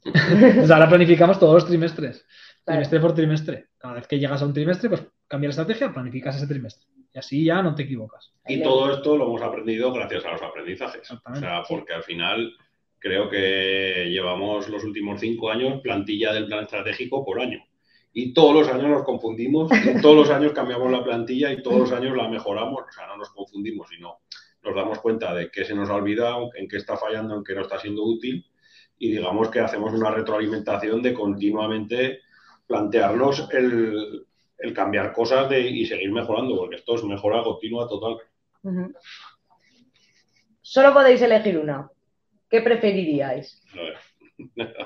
[0.66, 2.24] sea, ahora planificamos todos los trimestres
[2.68, 3.66] trimestre por trimestre.
[3.78, 6.86] Cada vez que llegas a un trimestre, pues cambia la estrategia, planificas ese trimestre.
[7.12, 8.32] Y así ya no te equivocas.
[8.46, 11.10] Y todo esto lo hemos aprendido gracias a los aprendizajes.
[11.10, 12.54] O sea, porque al final
[12.98, 17.64] creo que llevamos los últimos cinco años plantilla del plan estratégico por año.
[18.20, 19.70] Y todos los años nos confundimos,
[20.02, 22.82] todos los años cambiamos la plantilla y todos los años la mejoramos.
[22.82, 24.22] O sea, no nos confundimos, sino
[24.64, 27.54] nos damos cuenta de qué se nos ha olvidado, en qué está fallando, en qué
[27.54, 28.44] no está siendo útil.
[28.98, 32.22] Y digamos que hacemos una retroalimentación de continuamente
[32.66, 34.26] plantearnos el,
[34.74, 38.16] cambiar cosas de, y seguir mejorando, porque esto es mejora continua total.
[40.60, 41.88] Solo podéis elegir una.
[42.50, 43.62] ¿Qué preferiríais?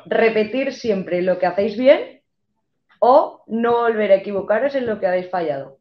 [0.04, 2.21] ¿Repetir siempre lo que hacéis bien
[3.04, 5.80] o no volver a equivocaros en lo que habéis fallado?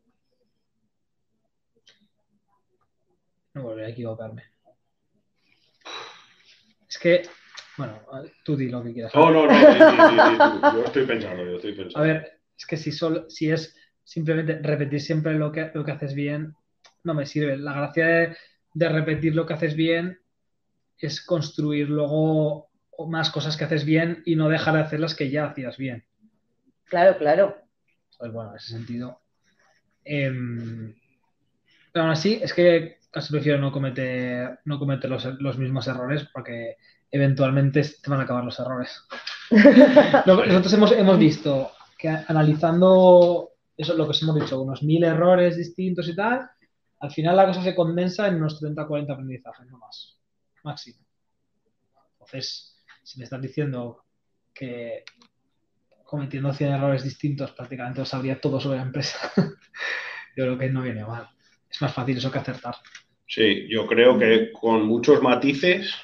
[3.54, 4.44] No volver a equivocarme.
[6.90, 7.22] Es que
[7.78, 8.02] bueno,
[8.44, 9.14] tú di lo que quieras.
[9.14, 12.00] No, no, no, yo estoy pensando, yo estoy pensando.
[12.00, 15.92] A ver, es que si, solo, si es simplemente repetir siempre lo que, lo que
[15.92, 16.56] haces bien,
[17.04, 17.56] no me sirve.
[17.56, 18.38] La gracia de,
[18.74, 20.20] de repetir lo que haces bien
[20.98, 22.72] es construir luego
[23.08, 26.06] más cosas que haces bien y no dejar de hacer las que ya hacías bien.
[26.92, 27.56] Claro, claro.
[28.20, 29.22] Pues bueno, en ese sentido.
[30.04, 30.94] Em,
[31.94, 36.28] pero aún así, es que casi prefiero no cometer, no cometer los, los mismos errores
[36.34, 36.76] porque
[37.10, 39.08] eventualmente te van a acabar los errores.
[40.26, 45.56] Nosotros hemos, hemos visto que analizando eso, lo que os hemos dicho, unos mil errores
[45.56, 46.50] distintos y tal,
[47.00, 50.20] al final la cosa se condensa en unos 30 40 aprendizajes, no más,
[50.64, 51.00] máximo.
[52.12, 54.04] Entonces, si me estás diciendo
[54.54, 55.06] que
[56.12, 59.32] cometiendo 100 errores distintos prácticamente os sabría todo sobre la empresa,
[60.36, 61.30] yo creo que no viene mal.
[61.70, 62.76] Es más fácil eso que acertar.
[63.26, 65.96] Sí, yo creo que con muchos matices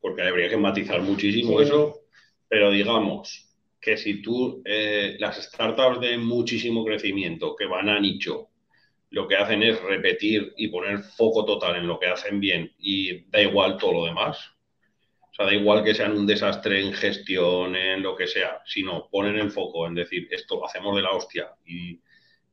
[0.00, 2.00] porque habría que matizar muchísimo eso,
[2.48, 3.48] pero digamos
[3.80, 8.48] que si tú, eh, las startups de muchísimo crecimiento que van a nicho,
[9.10, 13.20] lo que hacen es repetir y poner foco total en lo que hacen bien y
[13.30, 14.57] da igual todo lo demás.
[15.38, 19.08] O sea, da igual que sean un desastre en gestión, en lo que sea, sino
[19.08, 22.00] ponen el foco en decir, esto lo hacemos de la hostia y,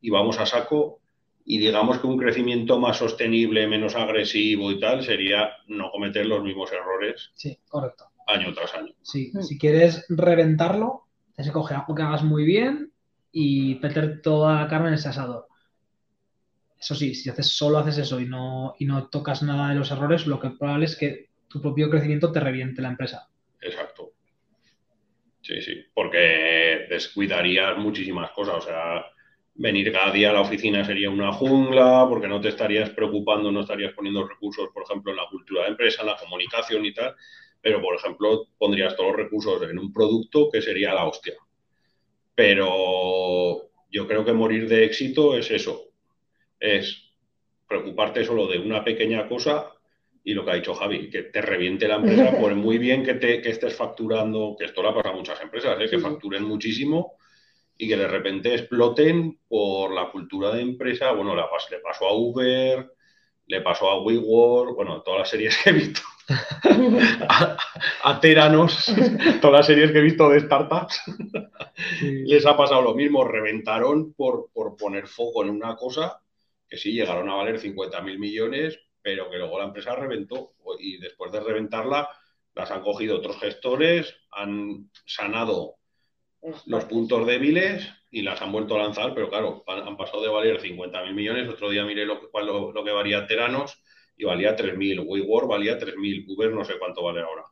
[0.02, 1.02] y vamos a saco,
[1.44, 6.44] y digamos que un crecimiento más sostenible, menos agresivo y tal, sería no cometer los
[6.44, 7.32] mismos errores.
[7.34, 8.06] Sí, correcto.
[8.28, 8.94] Año tras año.
[9.02, 9.42] Sí, mm.
[9.42, 12.92] si quieres reventarlo, tienes que coger algo que hagas muy bien
[13.32, 15.48] y meter toda la carne en ese asador.
[16.80, 19.90] Eso sí, si haces solo haces eso y no, y no tocas nada de los
[19.90, 23.30] errores, lo que probable es que tu propio crecimiento te reviente la empresa.
[23.62, 24.14] Exacto.
[25.42, 28.56] Sí, sí, porque descuidarías muchísimas cosas.
[28.56, 29.06] O sea,
[29.54, 33.62] venir cada día a la oficina sería una jungla, porque no te estarías preocupando, no
[33.62, 37.16] estarías poniendo recursos, por ejemplo, en la cultura de empresa, en la comunicación y tal.
[37.62, 41.36] Pero, por ejemplo, pondrías todos los recursos en un producto que sería la hostia.
[42.34, 45.90] Pero yo creo que morir de éxito es eso.
[46.60, 47.14] Es
[47.68, 49.75] preocuparte solo de una pequeña cosa
[50.28, 53.14] y lo que ha dicho Javi, que te reviente la empresa, por muy bien que,
[53.14, 55.88] te, que estés facturando, que esto le ha pasado a muchas empresas, ¿eh?
[55.88, 57.14] que facturen muchísimo
[57.78, 61.12] y que de repente exploten por la cultura de empresa.
[61.12, 62.92] Bueno, le, le pasó a Uber,
[63.46, 66.02] le pasó a WeWork, bueno, todas las series que he visto.
[68.04, 68.92] a, Teranos,
[69.42, 71.02] todas las series que he visto de startups,
[72.02, 76.20] les ha pasado lo mismo, reventaron por, por poner foco en una cosa
[76.68, 80.98] que sí llegaron a valer 50 mil millones, pero que luego la empresa reventó y
[80.98, 82.10] después de reventarla
[82.56, 85.76] las han cogido otros gestores, han sanado
[86.66, 90.60] los puntos débiles y las han vuelto a lanzar, pero claro, han, pasado de valer
[90.60, 93.80] 50.000 millones, otro día miré lo, lo, lo que valía Teranos
[94.18, 97.44] y valía 3.000, WeWork valía 3.000, Uber no sé cuánto vale ahora.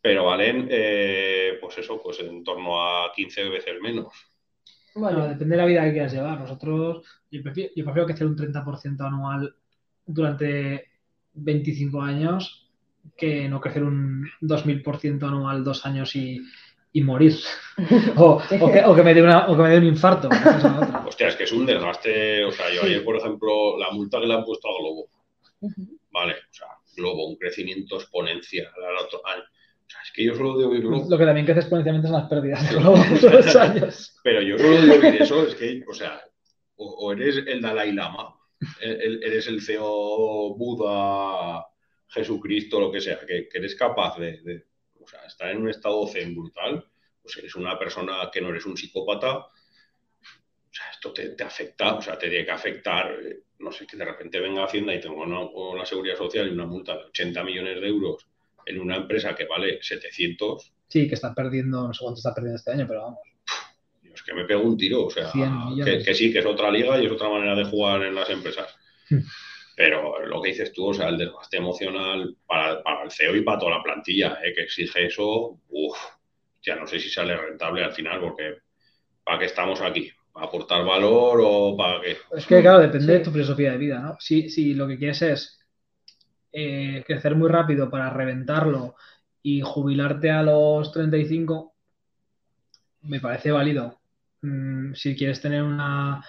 [0.00, 4.12] Pero valen, eh, pues eso, pues en torno a 15 veces menos.
[4.96, 6.40] Bueno, depende de la vida que quieras llevar.
[6.40, 9.54] Nosotros, yo prefiero, yo prefiero que hacer un 30% anual
[10.08, 10.88] durante
[11.34, 12.66] 25 años
[13.16, 16.40] que no crecer un 2000% anual dos años y,
[16.92, 17.34] y morir.
[18.16, 20.28] o, o, que, o, que, me dé una, o que me dé un infarto.
[21.06, 22.44] Hostia, es que es un desgaste.
[22.44, 25.08] O sea, yo ayer, por ejemplo, la multa que le han puesto a Globo.
[26.10, 29.42] Vale, o sea, Globo, un crecimiento exponencial al otro año.
[29.42, 32.28] O sea, es que yo solo de oír Lo que también crece exponencialmente son las
[32.28, 34.18] pérdidas de Globo todos años.
[34.22, 36.20] Pero yo solo de oír eso es que, o sea,
[36.76, 38.37] o, o eres el Dalai Lama
[38.80, 41.66] eres el CEO Buda,
[42.08, 44.66] Jesucristo, lo que sea, que, eres capaz de,
[45.26, 46.84] estar en un estado zen brutal,
[47.22, 49.50] pues eres una persona que no eres un psicópata, o
[50.70, 54.04] sea, esto te, afecta, o sea, te tiene que afectar, eh, no sé, que de
[54.04, 57.88] repente venga Hacienda y tenga una, seguridad social y una multa de 80 millones de
[57.88, 58.28] euros
[58.66, 60.72] en una empresa que vale 700.
[60.88, 63.18] Sí, que está perdiendo, no sé cuánto está perdiendo este año, pero vamos
[64.18, 67.06] es que me pego un tiro, o sea, que, sí, que es otra liga y
[67.06, 68.76] es otra manera de jugar en las empresas.
[69.08, 69.20] Hmm.
[69.76, 73.60] Pero lo que dices tú, o sea, el desgaste emocional para, el CEO y para
[73.60, 74.52] toda la plantilla, ¿eh?
[74.52, 75.96] que exige eso, uff,
[76.60, 78.56] ya no sé si sale rentable al final, porque
[79.22, 80.10] ¿para qué estamos aquí?
[80.32, 82.16] ¿Para aportar valor o para qué?
[82.36, 84.16] Es que, claro, depende de tu filosofía de vida, ¿no?
[84.18, 85.60] Si, si lo que quieres es
[86.50, 88.96] eh, crecer muy rápido para reventarlo
[89.44, 91.72] y jubilarte a los 35,
[93.02, 94.00] me parece válido.
[94.42, 96.22] Mm, si quieres tener una,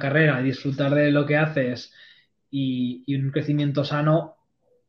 [0.00, 1.92] carrera y disfrutar de lo que haces
[2.50, 4.36] y, un crecimiento sano,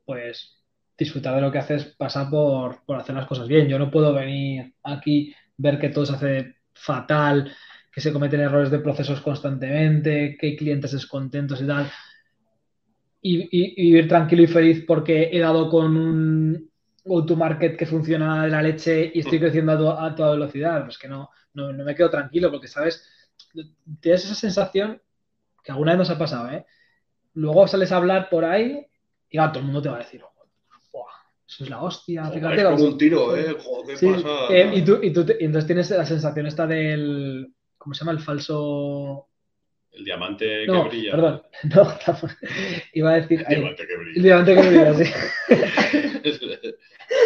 [0.06, 0.64] pues
[0.98, 3.68] disfrutar de lo que haces pasa por, hacer las cosas bien.
[3.68, 7.54] Yo no puedo venir aquí, ver que todo se hace fatal,
[7.92, 11.92] que se cometen errores de procesos constantemente, que hay clientes descontentos y tal,
[13.22, 16.72] y, vivir tranquilo y feliz porque he dado con un
[17.06, 19.42] go-to-market que funciona de la leche y estoy mm.
[19.42, 20.84] creciendo a, a toda velocidad.
[20.84, 23.10] Pues que no, no, me quedo tranquilo porque, ¿sabes?
[24.02, 25.02] Tienes esa sensación
[25.64, 26.66] que alguna vez nos ha pasado, ¿eh?
[27.34, 28.86] Luego sales a hablar por ahí
[29.30, 30.22] y todo el mundo te va a decir,
[31.48, 32.26] eso es la hostia.
[32.32, 33.56] Fíjate, es como un tiro, ¿eh?
[33.60, 34.48] Joder, ¿qué pasa?
[34.50, 38.14] Eh, y, tú, y, tú y entonces tienes la sensación esta del, ¿cómo se llama?
[38.14, 39.30] El falso...
[39.92, 41.12] El diamante que brilla.
[41.12, 41.44] Perdón,
[41.76, 41.98] no,
[42.94, 43.46] iba a decir...
[43.48, 44.16] El diamante que brilla.
[44.16, 46.02] El diamante que brilla, sí.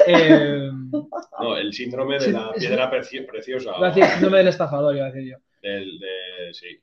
[0.08, 0.70] Eh,
[1.42, 3.72] no, el síndrome de la piedra preciosa.
[3.82, 5.38] el síndrome del estafador, iba a decir yo.
[5.62, 6.80] Del, de, sí,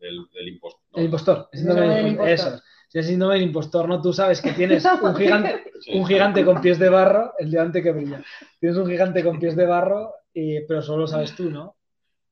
[0.00, 0.80] del, del impostor.
[0.94, 1.48] El impostor.
[1.52, 2.28] El síndrome del impostor.
[2.28, 2.62] Eso.
[2.88, 4.00] Si es síndrome del impostor, ¿no?
[4.00, 7.92] Tú sabes que tienes un gigante, un gigante con pies de barro, el diamante que
[7.92, 8.22] brilla.
[8.60, 11.76] Tienes un gigante con pies de barro, y, pero solo lo sabes tú, ¿no?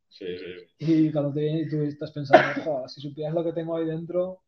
[0.08, 0.46] Sí, sí.
[0.78, 4.43] Y cuando te vienes y tú estás pensando, si supieras lo que tengo ahí dentro,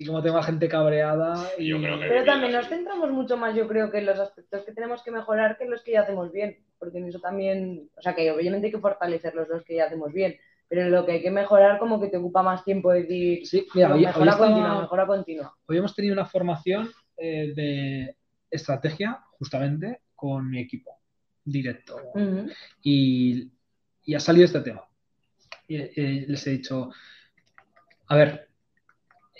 [0.00, 1.46] y como tengo a gente cabreada.
[1.58, 1.74] Y...
[1.74, 5.10] Pero también nos centramos mucho más, yo creo, que en los aspectos que tenemos que
[5.10, 6.56] mejorar que en los que ya hacemos bien.
[6.78, 9.84] Porque en eso también, o sea, que obviamente hay que fortalecer los dos que ya
[9.84, 10.36] hacemos bien.
[10.68, 13.66] Pero en lo que hay que mejorar, como que te ocupa más tiempo decir, sí,
[13.74, 15.54] mira, hoy, mejora continua, mejora continua.
[15.66, 18.16] Hoy hemos tenido una formación eh, de
[18.50, 20.96] estrategia, justamente, con mi equipo
[21.44, 22.00] directo.
[22.82, 23.50] y,
[24.06, 24.82] y, ha salido este tema.
[25.68, 26.90] Y, y les he dicho,
[28.06, 28.49] a ver,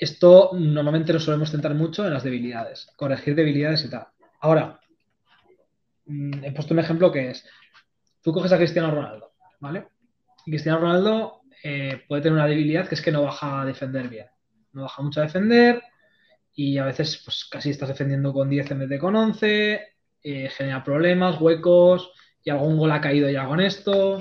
[0.00, 4.06] esto normalmente lo solemos centrar mucho en las debilidades, corregir debilidades y tal.
[4.40, 4.80] Ahora,
[6.06, 7.46] mm, he puesto un ejemplo que es,
[8.22, 9.88] tú coges a Cristiano Ronaldo, ¿vale?
[10.46, 14.08] Y Cristiano Ronaldo eh, puede tener una debilidad que es que no baja a defender
[14.08, 14.26] bien.
[14.72, 15.82] no baja mucho a defender
[16.54, 19.80] y a veces pues casi estás defendiendo con 10 en vez de con 11,
[20.22, 22.12] eh, genera problemas, huecos
[22.44, 24.20] y algún gol ha caído ya con esto.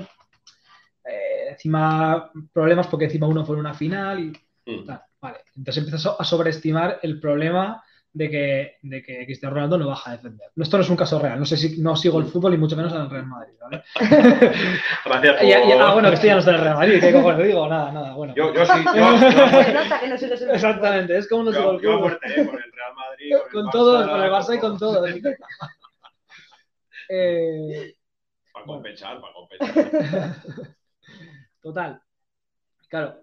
[1.04, 4.32] Eh, encima problemas porque encima uno fue en una final y
[4.70, 4.86] Mm.
[4.86, 5.02] tal.
[5.20, 10.10] Vale, entonces empiezas a sobreestimar el problema de que, de que Cristiano Ronaldo no baja
[10.10, 10.48] a defender.
[10.56, 12.74] Esto no es un caso real, no sé si no sigo el fútbol y mucho
[12.76, 13.84] menos al Real Madrid, ¿vale?
[15.04, 15.44] Gracias por...
[15.44, 17.46] Y- y- ah, bueno, que esto ya no está en el Real Madrid, ¿qué cojones
[17.46, 17.68] digo?
[17.68, 18.34] Nada, nada, bueno.
[18.34, 22.00] Yo, yo sí, yo, yo, Exactamente, es como no sigo yo, el fútbol.
[22.00, 22.46] muerte, ¿eh?
[22.46, 24.94] con el Real Madrid, con, Con el todos, Barça, con el Barça y con todo.
[24.94, 25.10] todos.
[27.08, 27.94] Eh,
[28.52, 30.36] Para compensar, para compensar.
[31.62, 32.00] Total.
[32.88, 33.16] Claro.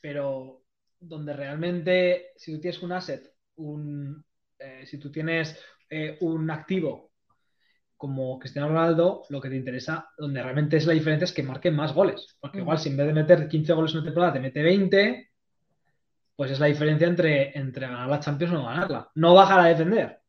[0.00, 0.59] Pero
[1.00, 4.24] donde realmente, si tú tienes un asset, un,
[4.58, 5.58] eh, si tú tienes
[5.88, 7.10] eh, un activo
[7.96, 11.70] como Cristiano Ronaldo, lo que te interesa, donde realmente es la diferencia es que marque
[11.70, 12.36] más goles.
[12.40, 15.30] Porque igual si en vez de meter 15 goles en una temporada te mete 20,
[16.36, 19.10] pues es la diferencia entre, entre ganar la Champions o no ganarla.
[19.14, 20.19] No bajar a defender.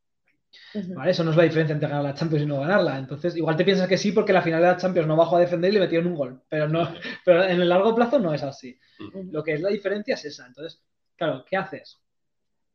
[0.73, 2.97] Eso no es la diferencia entre ganar la Champions y no ganarla.
[2.97, 5.41] Entonces, igual te piensas que sí porque la final de la Champions no bajó a
[5.41, 6.41] defender y le metieron un gol.
[6.49, 6.93] Pero, no,
[7.25, 8.77] pero en el largo plazo no es así.
[9.31, 10.47] Lo que es la diferencia es esa.
[10.47, 10.81] Entonces,
[11.15, 12.01] claro, ¿qué haces?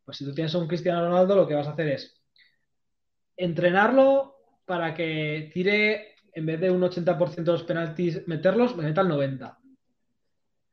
[0.04, 2.20] Pues si tú tienes a un Cristiano Ronaldo, lo que vas a hacer es
[3.36, 9.02] entrenarlo para que tire, en vez de un 80% de los penaltis, meterlos, me meta
[9.02, 9.56] el 90%.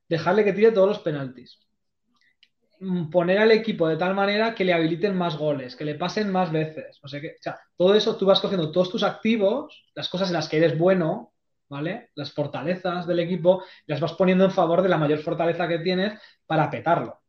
[0.09, 1.59] Dejarle que tire todos los penaltis.
[2.83, 6.29] Mm, Poner al equipo de tal manera que le habiliten más goles, que le pasen
[6.31, 6.99] más veces.
[7.01, 7.29] No sé qué.
[7.39, 10.57] O sea, todo eso tú vas cogiendo todos tus activos, las cosas en las que
[10.57, 11.33] eres bueno,
[11.69, 12.09] ¿vale?
[12.15, 16.19] Las fortalezas del equipo, las vas poniendo en favor de la mayor fortaleza que tienes
[16.45, 17.19] para petarlo.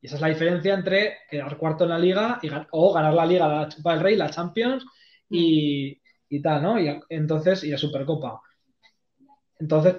[0.00, 2.40] Y esa es la diferencia entre quedar cuarto en la liga
[2.72, 4.84] o ganar la liga, la Copa del Rey, la Champions
[5.28, 6.00] y,
[6.42, 6.80] tal, ¿no?
[6.80, 8.40] Y entonces, y la Supercopa.
[9.58, 9.96] Entonces,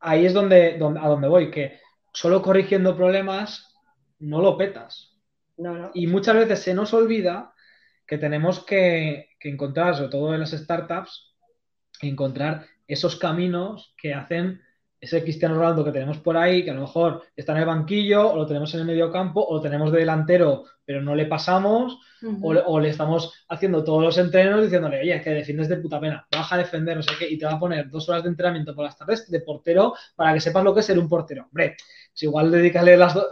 [0.00, 1.80] ahí es donde, donde- a donde voy, que
[2.12, 3.67] solo corrigiendo problemas
[4.20, 5.16] no lo petas.
[5.56, 5.90] No, no.
[5.94, 7.52] Y muchas veces se nos olvida
[8.06, 11.34] que tenemos que, que encontrar, sobre todo en las startups,
[12.00, 14.60] encontrar esos caminos que hacen
[15.00, 18.32] ese Cristiano Ronaldo que tenemos por ahí, que a lo mejor está en el banquillo,
[18.32, 21.26] o lo tenemos en el medio campo, o lo tenemos de delantero, pero no le
[21.26, 22.00] pasamos,
[22.42, 26.00] o, le- o le estamos haciendo todos los entrenos diciéndole, oye, que defiendes de puta
[26.00, 28.30] pena, baja a defender, no sé qué, y te va a poner dos horas de
[28.30, 31.44] entrenamiento por las tardes de portero para que sepas lo que es ser un portero.
[31.44, 31.76] Hombre,
[32.12, 33.26] si igual dedícale las dos.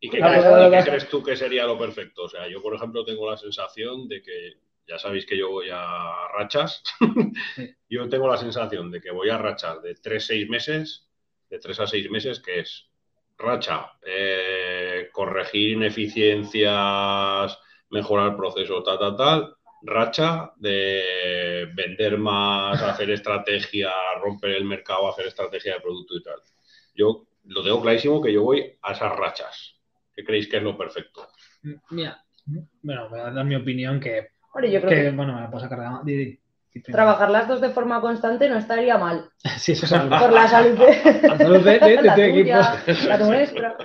[0.00, 0.86] ¿Y qué, crees, claro, y qué claro.
[0.86, 2.24] crees tú que sería lo perfecto?
[2.24, 4.54] O sea, yo, por ejemplo, tengo la sensación de que,
[4.86, 6.82] ya sabéis que yo voy a rachas,
[7.88, 11.08] yo tengo la sensación de que voy a rachas de 3-6 meses,
[11.50, 12.88] de 3 a 6 meses, que es
[13.36, 17.58] racha, eh, corregir ineficiencias,
[17.90, 25.26] mejorar procesos, tal, tal, tal, racha de vender más, hacer estrategia, romper el mercado, hacer
[25.26, 26.40] estrategia de producto y tal.
[26.94, 29.77] Yo lo tengo clarísimo que yo voy a esas rachas.
[30.18, 31.28] ¿Qué creéis que es lo perfecto?
[31.90, 32.24] Mira,
[32.82, 35.48] bueno, voy a dar mi opinión que, Hombre, yo creo que, que bueno, me la
[35.48, 36.40] puedo sacar de
[36.90, 39.30] trabajar las dos de forma constante no estaría mal.
[39.58, 40.18] Sí, eso es algo.
[40.18, 43.08] Por la salud de, La salud de- de- de la tu tuya, equipo.
[43.08, 43.76] la nuestra.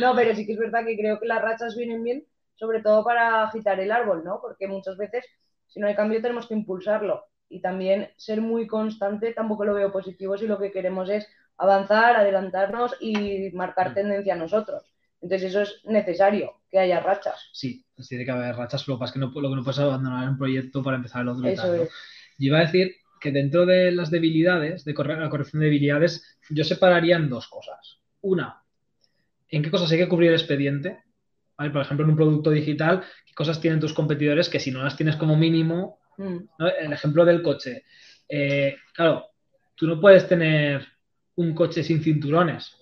[0.00, 2.24] No, pero sí que es verdad que creo que las rachas vienen bien,
[2.56, 4.40] sobre todo para agitar el árbol, ¿no?
[4.42, 5.24] Porque muchas veces,
[5.68, 7.22] si no hay cambio, tenemos que impulsarlo.
[7.48, 12.16] Y también ser muy constante tampoco lo veo positivo si lo que queremos es avanzar,
[12.16, 13.94] adelantarnos y marcar Mm.
[13.94, 14.84] tendencia a nosotros.
[15.20, 17.48] Entonces eso es necesario, que haya rachas.
[17.52, 19.64] Sí, pues tiene que haber rachas, lo que pasa es que no, lo que no
[19.64, 21.48] puedes abandonar un proyecto para empezar el otro.
[21.48, 21.82] y Eso tal, ¿no?
[21.82, 21.90] es.
[22.38, 26.38] Yo iba a decir que dentro de las debilidades, de corre- la corrección de debilidades,
[26.50, 27.98] yo separaría en dos cosas.
[28.20, 28.62] Una,
[29.48, 31.02] ¿en qué cosas hay que cubrir el expediente?
[31.56, 31.70] ¿Vale?
[31.72, 34.96] Por ejemplo, en un producto digital, ¿qué cosas tienen tus competidores que si no las
[34.96, 36.66] tienes como mínimo, Mm, ¿no?
[36.68, 37.84] El ejemplo del coche.
[38.28, 39.26] Eh, claro,
[39.76, 40.84] tú no puedes tener
[41.38, 42.74] un coche sin cinturones,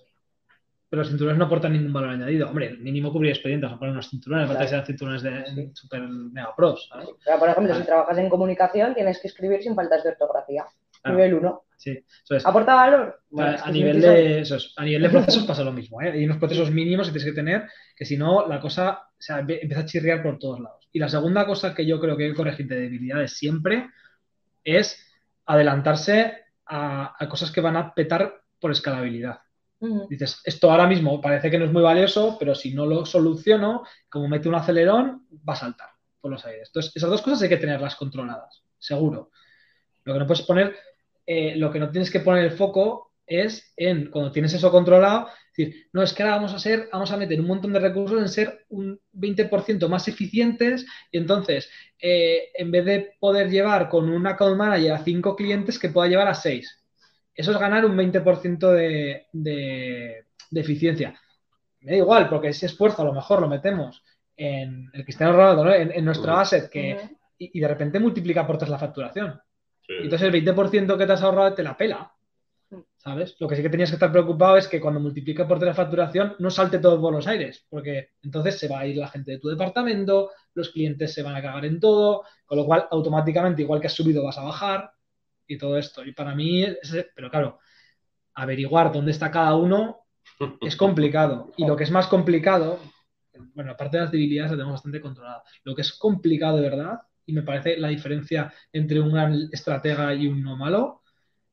[0.89, 2.47] pero los cinturones no aportan ningún valor añadido.
[2.49, 6.55] Hombre, mínimo cubrir expedientes, a poner unos cinturones, aparte de ser cinturones de super mega
[6.55, 7.09] pros, ¿sabes?
[7.25, 10.65] Pero, por ejemplo, si trabajas en comunicación, tienes que escribir sin faltas de ortografía.
[11.01, 11.17] Claro.
[11.17, 11.63] Nivel 1.
[11.77, 12.03] Sí.
[12.43, 13.01] ¿Aporta valor?
[13.01, 16.01] A, Bueno, que nivel de, eso es, a nivel de procesos pasa lo mismo.
[16.01, 16.09] ¿eh?
[16.11, 19.41] Hay unos procesos mínimos que tienes que tener que si no, la cosa o sea,
[19.41, 20.89] empie- empieza a chirriar por todos lados.
[20.91, 23.89] Y la segunda cosa que yo creo que hay que corregir de debilidades siempre
[24.63, 24.99] es
[25.45, 29.39] adelantarse a, a cosas que van a petar por escalabilidad.
[30.09, 33.83] Dices, esto ahora mismo parece que no es muy valioso, pero si no lo soluciono,
[34.09, 35.89] como mete un acelerón, va a saltar
[36.19, 36.69] por los aires.
[36.69, 39.31] Entonces, esas dos cosas hay que tenerlas controladas, seguro.
[40.03, 40.75] Lo que no puedes poner,
[41.25, 45.27] eh, lo que no tienes que poner el foco es en, cuando tienes eso controlado,
[45.55, 48.19] decir, no, es que ahora vamos a ser, vamos a meter un montón de recursos
[48.19, 51.69] en ser un 20% más eficientes y entonces,
[52.01, 56.07] eh, en vez de poder llevar con un account manager a cinco clientes, que pueda
[56.07, 56.86] llevar a seis.
[57.37, 61.13] Eso es ganar un 20% de, de, de eficiencia.
[61.81, 64.03] me da igual, porque ese esfuerzo a lo mejor lo metemos
[64.35, 65.73] en el Cristiano Ronaldo, ¿no?
[65.73, 66.97] en, en nuestro asset, que,
[67.37, 69.39] y, y de repente multiplica por tres la facturación.
[69.85, 69.93] Sí.
[69.93, 72.11] Y entonces el 20% que te has ahorrado te la pela.
[72.71, 72.79] Mm.
[72.97, 73.35] ¿Sabes?
[73.39, 75.75] Lo que sí que tenías que estar preocupado es que cuando multiplique por tres la
[75.75, 79.33] facturación no salte todo por los aires, porque entonces se va a ir la gente
[79.33, 83.61] de tu departamento, los clientes se van a cagar en todo, con lo cual automáticamente,
[83.61, 84.91] igual que has subido, vas a bajar
[85.47, 86.03] y todo esto.
[86.05, 86.65] Y para mí,
[87.15, 87.59] pero claro,
[88.33, 89.99] averiguar dónde está cada uno
[90.61, 91.51] es complicado.
[91.57, 92.79] Y lo que es más complicado,
[93.53, 95.43] bueno, aparte de las debilidades la tenemos bastante controlada.
[95.63, 100.13] Lo que es complicado de verdad, y me parece la diferencia entre un gran estratega
[100.13, 101.01] y un no malo,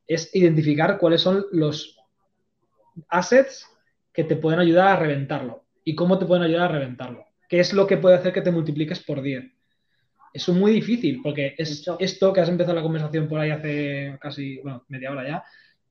[0.07, 1.99] es identificar cuáles son los
[3.09, 3.67] assets
[4.13, 7.25] que te pueden ayudar a reventarlo y cómo te pueden ayudar a reventarlo.
[7.49, 9.54] ¿Qué es lo que puede hacer que te multipliques por 10?
[10.35, 14.19] Eso es muy difícil, porque es esto que has empezado la conversación por ahí hace
[14.21, 15.45] casi, bueno, media hora ya,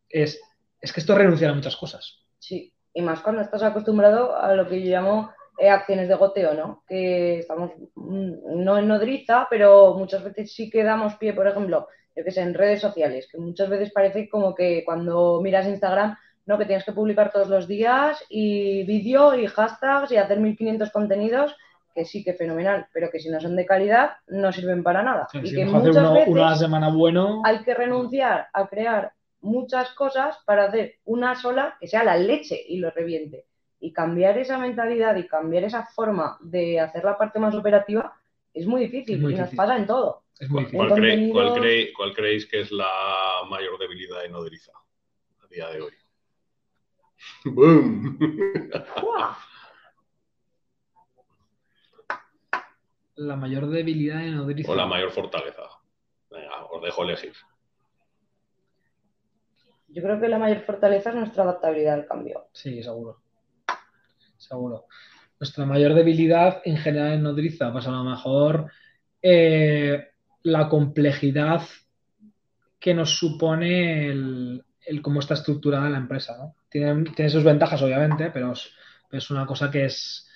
[0.10, 0.38] es,
[0.82, 2.20] es que esto es renunciar a muchas cosas.
[2.40, 6.54] Sí, y más cuando estás acostumbrado a lo que yo llamo eh, acciones de goteo,
[6.56, 6.84] ¿no?
[6.86, 11.88] Que estamos mm, no en nodriza, pero muchas veces sí que damos pie, por ejemplo,
[12.14, 16.18] yo que sé, en redes sociales, que muchas veces parece como que cuando miras Instagram,
[16.46, 20.92] no, que tienes que publicar todos los días y vídeo y hashtags y hacer 1500
[20.92, 21.56] contenidos,
[21.94, 25.28] que sí que fenomenal, pero que si no son de calidad no sirven para nada.
[25.42, 29.90] Y si que muchas uno- veces una semana bueno, hay que renunciar a crear muchas
[29.92, 33.46] cosas para hacer una sola que sea la leche y lo reviente.
[33.80, 38.14] Y cambiar esa mentalidad y cambiar esa forma de hacer la parte más operativa
[38.54, 40.24] es muy difícil Es muy y nos pasa en todo.
[40.40, 40.78] es muy difícil.
[40.88, 42.88] ¿Cuál, cree- contenido- cuál cree- cuál creéis que es la
[43.50, 44.72] mayor debilidad de Nodriza
[45.44, 45.94] a día de hoy?
[47.46, 48.18] ¡Boom!
[53.16, 54.72] La mayor debilidad de Nodriza.
[54.72, 55.64] o la mayor fortaleza.
[56.30, 57.34] Venga, os dejo elegir.
[59.88, 62.48] Yo creo que la mayor fortaleza es nuestra adaptabilidad al cambio.
[62.52, 63.22] Sí, seguro.
[64.38, 64.86] Seguro.
[65.40, 68.72] Nuestra mayor debilidad en general en Nodriza, pues a lo mejor
[69.22, 70.08] eh,
[70.42, 71.62] la complejidad
[72.80, 76.56] que nos supone el, el cómo está estructurada la empresa, ¿no?
[76.70, 78.74] Tiene, tiene sus ventajas, obviamente, pero es,
[79.08, 80.28] pero es una cosa que es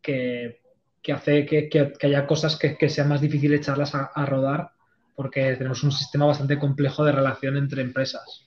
[0.00, 0.59] que,
[1.02, 4.26] que hace que, que- que haya cosas que, que sean más difícil echarlas a, a
[4.26, 4.70] rodar
[5.14, 8.46] porque tenemos un sistema bastante complejo de relación entre empresas.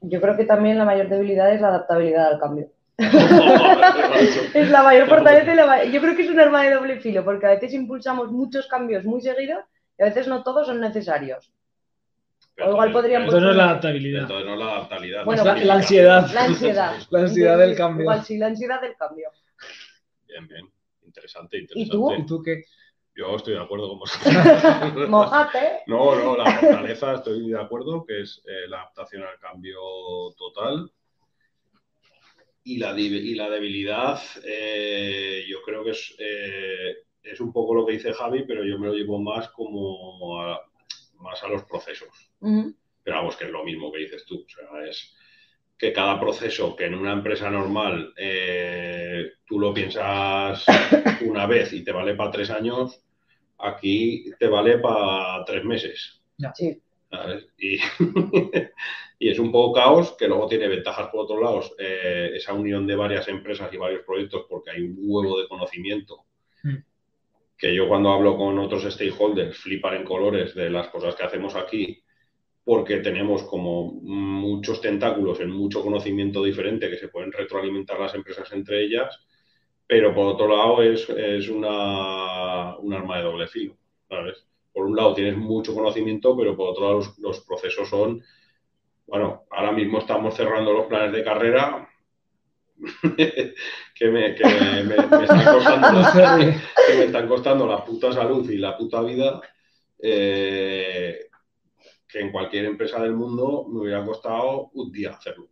[0.00, 2.68] Yo creo que también la mayor debilidad es la adaptabilidad al cambio.
[4.54, 7.00] Es la mayor fortaleza y la ma- Yo creo que es un arma de doble
[7.00, 9.64] filo, porque a veces impulsamos muchos cambios muy seguidos
[9.98, 11.50] y a veces no todos son necesarios.
[12.64, 14.22] O igual podríamos- Entonces no es la adaptabilidad.
[14.22, 15.24] Entonces no la adaptabilidad.
[15.24, 16.30] Bueno, la, la ansiedad.
[16.32, 16.92] La ansiedad.
[17.10, 18.02] La ansiedad del cambio.
[18.02, 19.28] Igual sí, la ansiedad del cambio.
[20.28, 20.66] Bien, bien.
[21.14, 21.96] Interesante, ¿Y interesante.
[21.96, 22.12] tú?
[22.12, 22.64] ¿Y tú qué?
[23.14, 24.34] Yo estoy de acuerdo con vosotros.
[25.08, 25.82] Mojate.
[25.86, 29.78] No, no, la fortaleza estoy de acuerdo, que es eh, la adaptación al cambio
[30.36, 30.90] total.
[32.64, 37.86] Y la, y la debilidad, eh, yo creo que es, eh, es un poco lo
[37.86, 40.60] que dice Javi, pero yo me lo llevo más como a,
[41.18, 42.32] más a los procesos.
[42.40, 44.44] Pero vamos, que es lo mismo que dices tú.
[44.44, 45.14] O sea, es
[45.76, 50.64] que cada proceso que en una empresa normal eh, tú lo piensas
[51.26, 53.02] una vez y te vale para tres años,
[53.58, 56.22] aquí te vale para tres meses.
[56.54, 56.80] Sí.
[57.10, 57.46] ¿sabes?
[57.58, 57.76] Y,
[59.18, 62.86] y es un poco caos que luego tiene ventajas por otros lados, eh, esa unión
[62.86, 66.24] de varias empresas y varios proyectos porque hay un huevo de conocimiento
[66.64, 66.76] Mm.
[67.58, 71.54] que yo cuando hablo con otros stakeholders flipan en colores de las cosas que hacemos
[71.54, 72.02] aquí
[72.64, 78.50] porque tenemos como muchos tentáculos en mucho conocimiento diferente que se pueden retroalimentar las empresas
[78.52, 79.20] entre ellas,
[79.86, 83.76] pero por otro lado es, es una, un arma de doble filo,
[84.08, 84.46] ¿sabes?
[84.72, 88.22] Por un lado tienes mucho conocimiento, pero por otro lado los, los procesos son,
[89.06, 91.88] bueno, ahora mismo estamos cerrando los planes de carrera
[93.94, 96.52] que, me, que me- me- me están costando la,
[96.84, 99.40] que me están costando la puta salud y la puta vida,
[100.00, 101.26] eh,
[102.14, 105.50] que en cualquier empresa del mundo me hubiera costado un día hacerlo.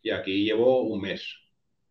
[0.00, 1.22] Y aquí llevo un mes,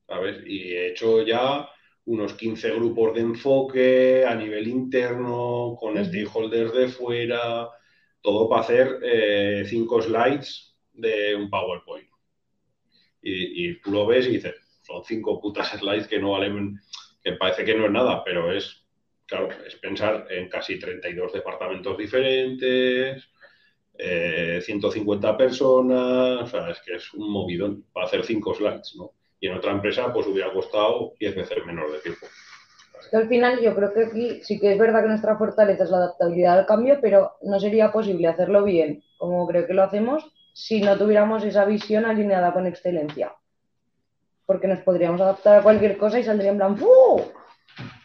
[0.08, 0.38] ¿sabes?
[0.48, 1.70] Y he hecho ya
[2.06, 7.70] unos 15 grupos de enfoque a nivel interno, con stakeholders de fuera,
[8.20, 12.10] todo para hacer eh, cinco slides de un PowerPoint.
[13.22, 16.80] Y, y tú lo ves y dices, son cinco putas slides que no valen,
[17.24, 18.88] que parece que no es nada, pero es,
[19.28, 23.30] claro, es pensar en casi 32 departamentos diferentes,
[23.98, 29.12] eh, 150 personas, o sea, es que es un movidón para hacer cinco slides, ¿no?
[29.40, 32.26] Y en otra empresa, pues hubiera costado 10 veces menos de tiempo.
[33.12, 35.90] Que al final yo creo que aquí sí que es verdad que nuestra fortaleza es
[35.90, 40.26] la adaptabilidad al cambio, pero no sería posible hacerlo bien, como creo que lo hacemos,
[40.54, 43.34] si no tuviéramos esa visión alineada con excelencia.
[44.46, 46.78] porque nos podríamos adaptar a cualquier cosa y saldría en plan.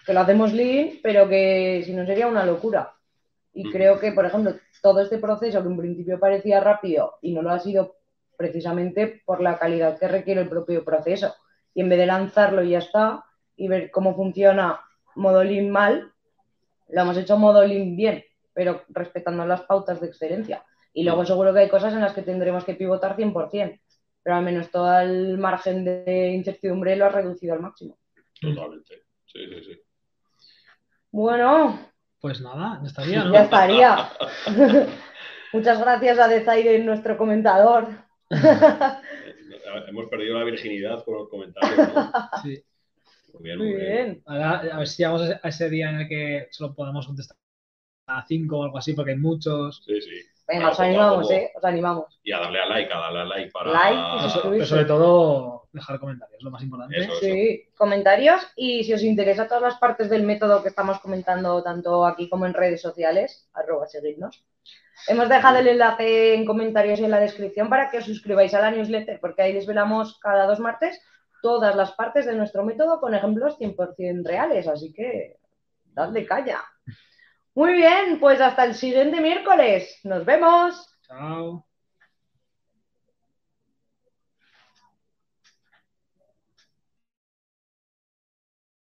[0.07, 2.98] Que lo hacemos lean, pero que si no sería una locura.
[3.61, 7.43] Y creo que, por ejemplo, todo este proceso que en principio parecía rápido y no
[7.43, 7.97] lo ha sido
[8.37, 11.35] precisamente por la calidad que requiere el propio proceso.
[11.75, 13.25] Y en vez de lanzarlo y ya está,
[13.57, 14.81] y ver cómo funciona
[15.17, 16.13] modo lean mal,
[16.89, 20.65] lo hemos hecho modo lean bien, pero respetando las pautas de excelencia.
[20.93, 23.81] Y luego seguro que hay cosas en las que tendremos que pivotar 100%,
[24.23, 27.99] pero al menos todo el margen de incertidumbre lo ha reducido al máximo.
[28.41, 29.03] Totalmente.
[29.27, 29.83] Sí, sí, sí.
[31.11, 31.77] Bueno,
[32.21, 33.33] Pues nada, ya estaría, ¿no?
[33.33, 34.11] ya estaría.
[35.53, 37.89] Muchas gracias a Dezaire, nuestro comentador.
[39.89, 41.95] Hemos perdido la virginidad con los comentarios.
[41.95, 42.13] ¿no?
[42.43, 42.63] Sí.
[43.35, 44.23] Muy bien, Muy bien.
[44.27, 47.37] Ahora, a ver si llegamos a ese día en el que solo podamos contestar
[48.09, 49.83] a cinco o algo así, porque hay muchos.
[49.85, 50.23] Sí, sí.
[50.49, 51.35] Venga, os animamos, poco.
[51.35, 51.53] ¿eh?
[51.55, 52.21] Os animamos.
[52.25, 53.71] Y a darle a like, a darle a like para.
[53.71, 54.57] Like y suscribirse.
[54.57, 56.99] pero sobre todo dejar comentarios, lo más importante.
[56.99, 57.15] Eso.
[57.21, 62.07] Sí, comentarios y si os interesa todas las partes del método que estamos comentando tanto
[62.07, 64.45] aquí como en redes sociales, arroba seguidnos.
[65.07, 68.61] Hemos dejado el enlace en comentarios y en la descripción para que os suscribáis a
[68.61, 71.01] la newsletter, porque ahí desvelamos cada dos martes
[71.41, 75.37] todas las partes de nuestro método con ejemplos 100% reales, así que
[75.85, 76.63] dadle calla.
[77.55, 80.01] Muy bien, pues hasta el siguiente miércoles.
[80.05, 80.97] Nos vemos.
[81.03, 81.68] Chao.